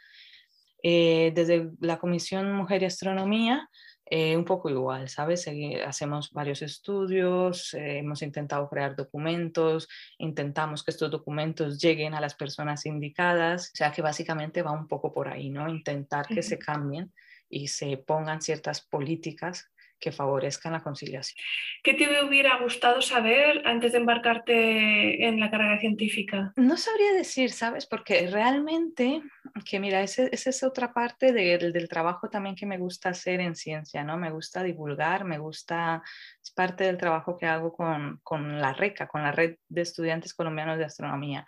Eh, 0.82 1.32
desde 1.34 1.70
la 1.80 1.98
Comisión 1.98 2.52
Mujer 2.52 2.82
y 2.82 2.86
Astronomía, 2.86 3.70
eh, 4.14 4.36
un 4.36 4.44
poco 4.44 4.68
igual, 4.68 5.08
¿sabes? 5.08 5.48
hacemos 5.86 6.32
varios 6.32 6.60
estudios, 6.60 7.72
eh, 7.72 8.00
hemos 8.00 8.20
intentado 8.20 8.68
crear 8.68 8.94
documentos, 8.94 9.88
intentamos 10.18 10.84
que 10.84 10.90
estos 10.90 11.10
documentos 11.10 11.80
lleguen 11.80 12.12
a 12.12 12.20
las 12.20 12.34
personas 12.34 12.84
indicadas, 12.84 13.70
o 13.72 13.76
sea 13.76 13.90
que 13.90 14.02
básicamente 14.02 14.60
va 14.60 14.72
un 14.72 14.86
poco 14.86 15.14
por 15.14 15.28
ahí, 15.28 15.48
¿no? 15.48 15.66
Intentar 15.66 16.26
que 16.26 16.42
se 16.42 16.58
cambien 16.58 17.10
y 17.48 17.68
se 17.68 17.96
pongan 17.96 18.42
ciertas 18.42 18.82
políticas 18.82 19.71
que 20.02 20.12
favorezcan 20.12 20.72
la 20.72 20.82
conciliación. 20.82 21.36
¿Qué 21.82 21.94
te 21.94 22.24
hubiera 22.24 22.58
gustado 22.58 23.00
saber 23.00 23.62
antes 23.64 23.92
de 23.92 23.98
embarcarte 23.98 25.26
en 25.26 25.38
la 25.38 25.50
carrera 25.50 25.78
científica? 25.78 26.52
No 26.56 26.76
sabría 26.76 27.12
decir, 27.12 27.52
¿sabes? 27.52 27.86
Porque 27.86 28.26
realmente, 28.26 29.22
que 29.64 29.78
mira, 29.78 30.02
esa 30.02 30.24
es 30.32 30.62
otra 30.64 30.92
parte 30.92 31.32
del 31.32 31.88
trabajo 31.88 32.28
también 32.28 32.56
que 32.56 32.66
me 32.66 32.78
gusta 32.78 33.10
hacer 33.10 33.40
en 33.40 33.54
ciencia, 33.54 34.02
¿no? 34.02 34.18
Me 34.18 34.32
gusta 34.32 34.64
divulgar, 34.64 35.24
me 35.24 35.38
gusta, 35.38 36.02
es 36.42 36.50
parte 36.50 36.84
del 36.84 36.98
trabajo 36.98 37.36
que 37.38 37.46
hago 37.46 37.72
con, 37.72 38.18
con 38.24 38.60
la 38.60 38.72
RECA, 38.72 39.06
con 39.06 39.22
la 39.22 39.30
Red 39.30 39.56
de 39.68 39.82
Estudiantes 39.82 40.34
Colombianos 40.34 40.78
de 40.78 40.84
Astronomía 40.84 41.46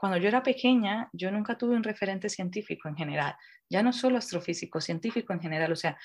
cuando 0.00 0.16
yo 0.16 0.28
era 0.28 0.42
pequeña, 0.42 1.10
yo 1.12 1.30
nunca 1.30 1.58
tuve 1.58 1.76
un 1.76 1.82
referente 1.82 2.30
científico 2.30 2.88
en 2.88 2.96
general, 2.96 3.36
ya 3.68 3.82
no 3.82 3.92
solo 3.92 4.16
astrofísico, 4.16 4.80
científico 4.80 5.34
en 5.34 5.40
general. 5.40 5.72
O 5.72 5.76
sea, 5.76 5.98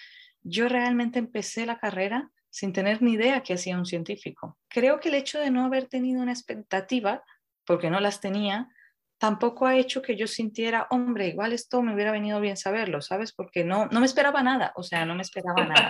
yo 0.45 0.69
realmente 0.69 1.19
empecé 1.19 1.65
la 1.65 1.79
carrera 1.79 2.29
sin 2.49 2.71
tener 2.71 3.01
ni 3.01 3.13
idea 3.13 3.41
qué 3.41 3.55
hacía 3.55 3.77
un 3.77 3.86
científico. 3.86 4.58
Creo 4.69 4.99
que 4.99 5.10
el 5.10 5.15
hecho 5.15 5.39
de 5.39 5.51
no 5.51 5.65
haber 5.65 5.88
tenido 5.88 6.21
una 6.21 6.31
expectativa, 6.31 7.23
porque 7.65 7.89
no 7.89 7.99
las 7.99 8.21
tenía, 8.21 8.69
tampoco 9.17 9.65
ha 9.65 9.75
hecho 9.75 10.01
que 10.01 10.15
yo 10.15 10.27
sintiera, 10.27 10.88
hombre, 10.91 11.27
igual 11.27 11.51
esto 11.51 11.81
me 11.81 11.93
hubiera 11.93 12.12
venido 12.12 12.39
bien 12.39 12.58
saberlo, 12.58 13.01
¿sabes? 13.01 13.34
Porque 13.34 13.65
no, 13.65 13.88
no 13.88 13.99
me 13.99 14.05
esperaba 14.05 14.43
nada, 14.43 14.71
o 14.75 14.84
sea, 14.84 15.05
no 15.05 15.15
me 15.15 15.23
esperaba 15.23 15.65
nada. 15.65 15.89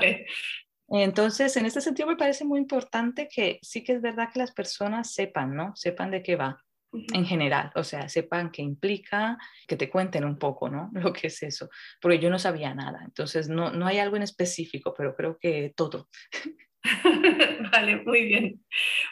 Entonces, 0.87 1.55
en 1.57 1.65
este 1.65 1.81
sentido 1.81 2.07
me 2.07 2.15
parece 2.15 2.45
muy 2.45 2.59
importante 2.59 3.27
que 3.27 3.59
sí 3.61 3.83
que 3.83 3.93
es 3.93 4.01
verdad 4.01 4.29
que 4.31 4.39
las 4.39 4.53
personas 4.53 5.13
sepan, 5.13 5.55
¿no? 5.55 5.75
Sepan 5.75 6.11
de 6.11 6.23
qué 6.23 6.35
va 6.35 6.64
en 7.13 7.25
general, 7.25 7.71
o 7.75 7.83
sea, 7.83 8.09
sepan 8.09 8.51
qué 8.51 8.61
implica, 8.61 9.37
que 9.67 9.75
te 9.75 9.89
cuenten 9.89 10.25
un 10.25 10.37
poco, 10.37 10.69
¿no? 10.69 10.91
Lo 10.93 11.13
que 11.13 11.27
es 11.27 11.43
eso, 11.43 11.69
porque 12.01 12.19
yo 12.19 12.29
no 12.29 12.39
sabía 12.39 12.73
nada, 12.73 13.01
entonces 13.03 13.49
no, 13.49 13.71
no 13.71 13.87
hay 13.87 13.99
algo 13.99 14.15
en 14.15 14.23
específico, 14.23 14.93
pero 14.97 15.15
creo 15.15 15.37
que 15.39 15.73
todo. 15.75 16.09
vale, 17.71 17.97
muy 18.05 18.25
bien. 18.25 18.61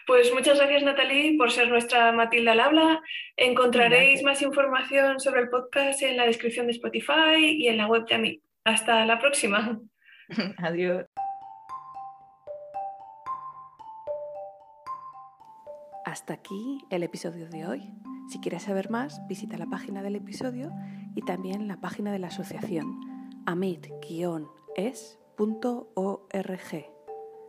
Pues 0.06 0.34
muchas 0.34 0.58
gracias 0.58 0.84
Natalie 0.84 1.36
por 1.38 1.52
ser 1.52 1.70
nuestra 1.70 2.12
Matilda 2.12 2.52
al 2.54 2.60
habla. 2.60 3.02
Encontraréis 3.38 4.24
más 4.24 4.42
información 4.42 5.20
sobre 5.20 5.42
el 5.42 5.50
podcast 5.50 6.02
en 6.04 6.18
la 6.18 6.26
descripción 6.26 6.68
de 6.68 6.74
Spotify 6.74 7.38
y 7.38 7.68
en 7.68 7.78
la 7.78 7.88
web 7.88 8.06
de 8.06 8.16
AMI. 8.16 8.42
Hasta 8.64 9.06
la 9.06 9.20
próxima. 9.20 9.80
Adiós. 10.58 11.06
Hasta 16.14 16.36
aquí 16.36 16.86
el 16.92 17.02
episodio 17.02 17.50
de 17.50 17.66
hoy. 17.66 17.92
Si 18.30 18.38
quieres 18.38 18.62
saber 18.62 18.92
más, 18.92 19.20
visita 19.28 19.58
la 19.58 19.66
página 19.66 20.04
del 20.04 20.16
episodio 20.16 20.72
y 21.16 21.24
también 21.24 21.68
la 21.68 21.82
página 21.82 22.12
de 22.12 22.20
la 22.20 22.28
asociación 22.28 23.00
amit-es.org. 23.48 23.96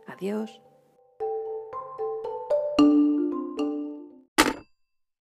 Adiós. 0.07 0.61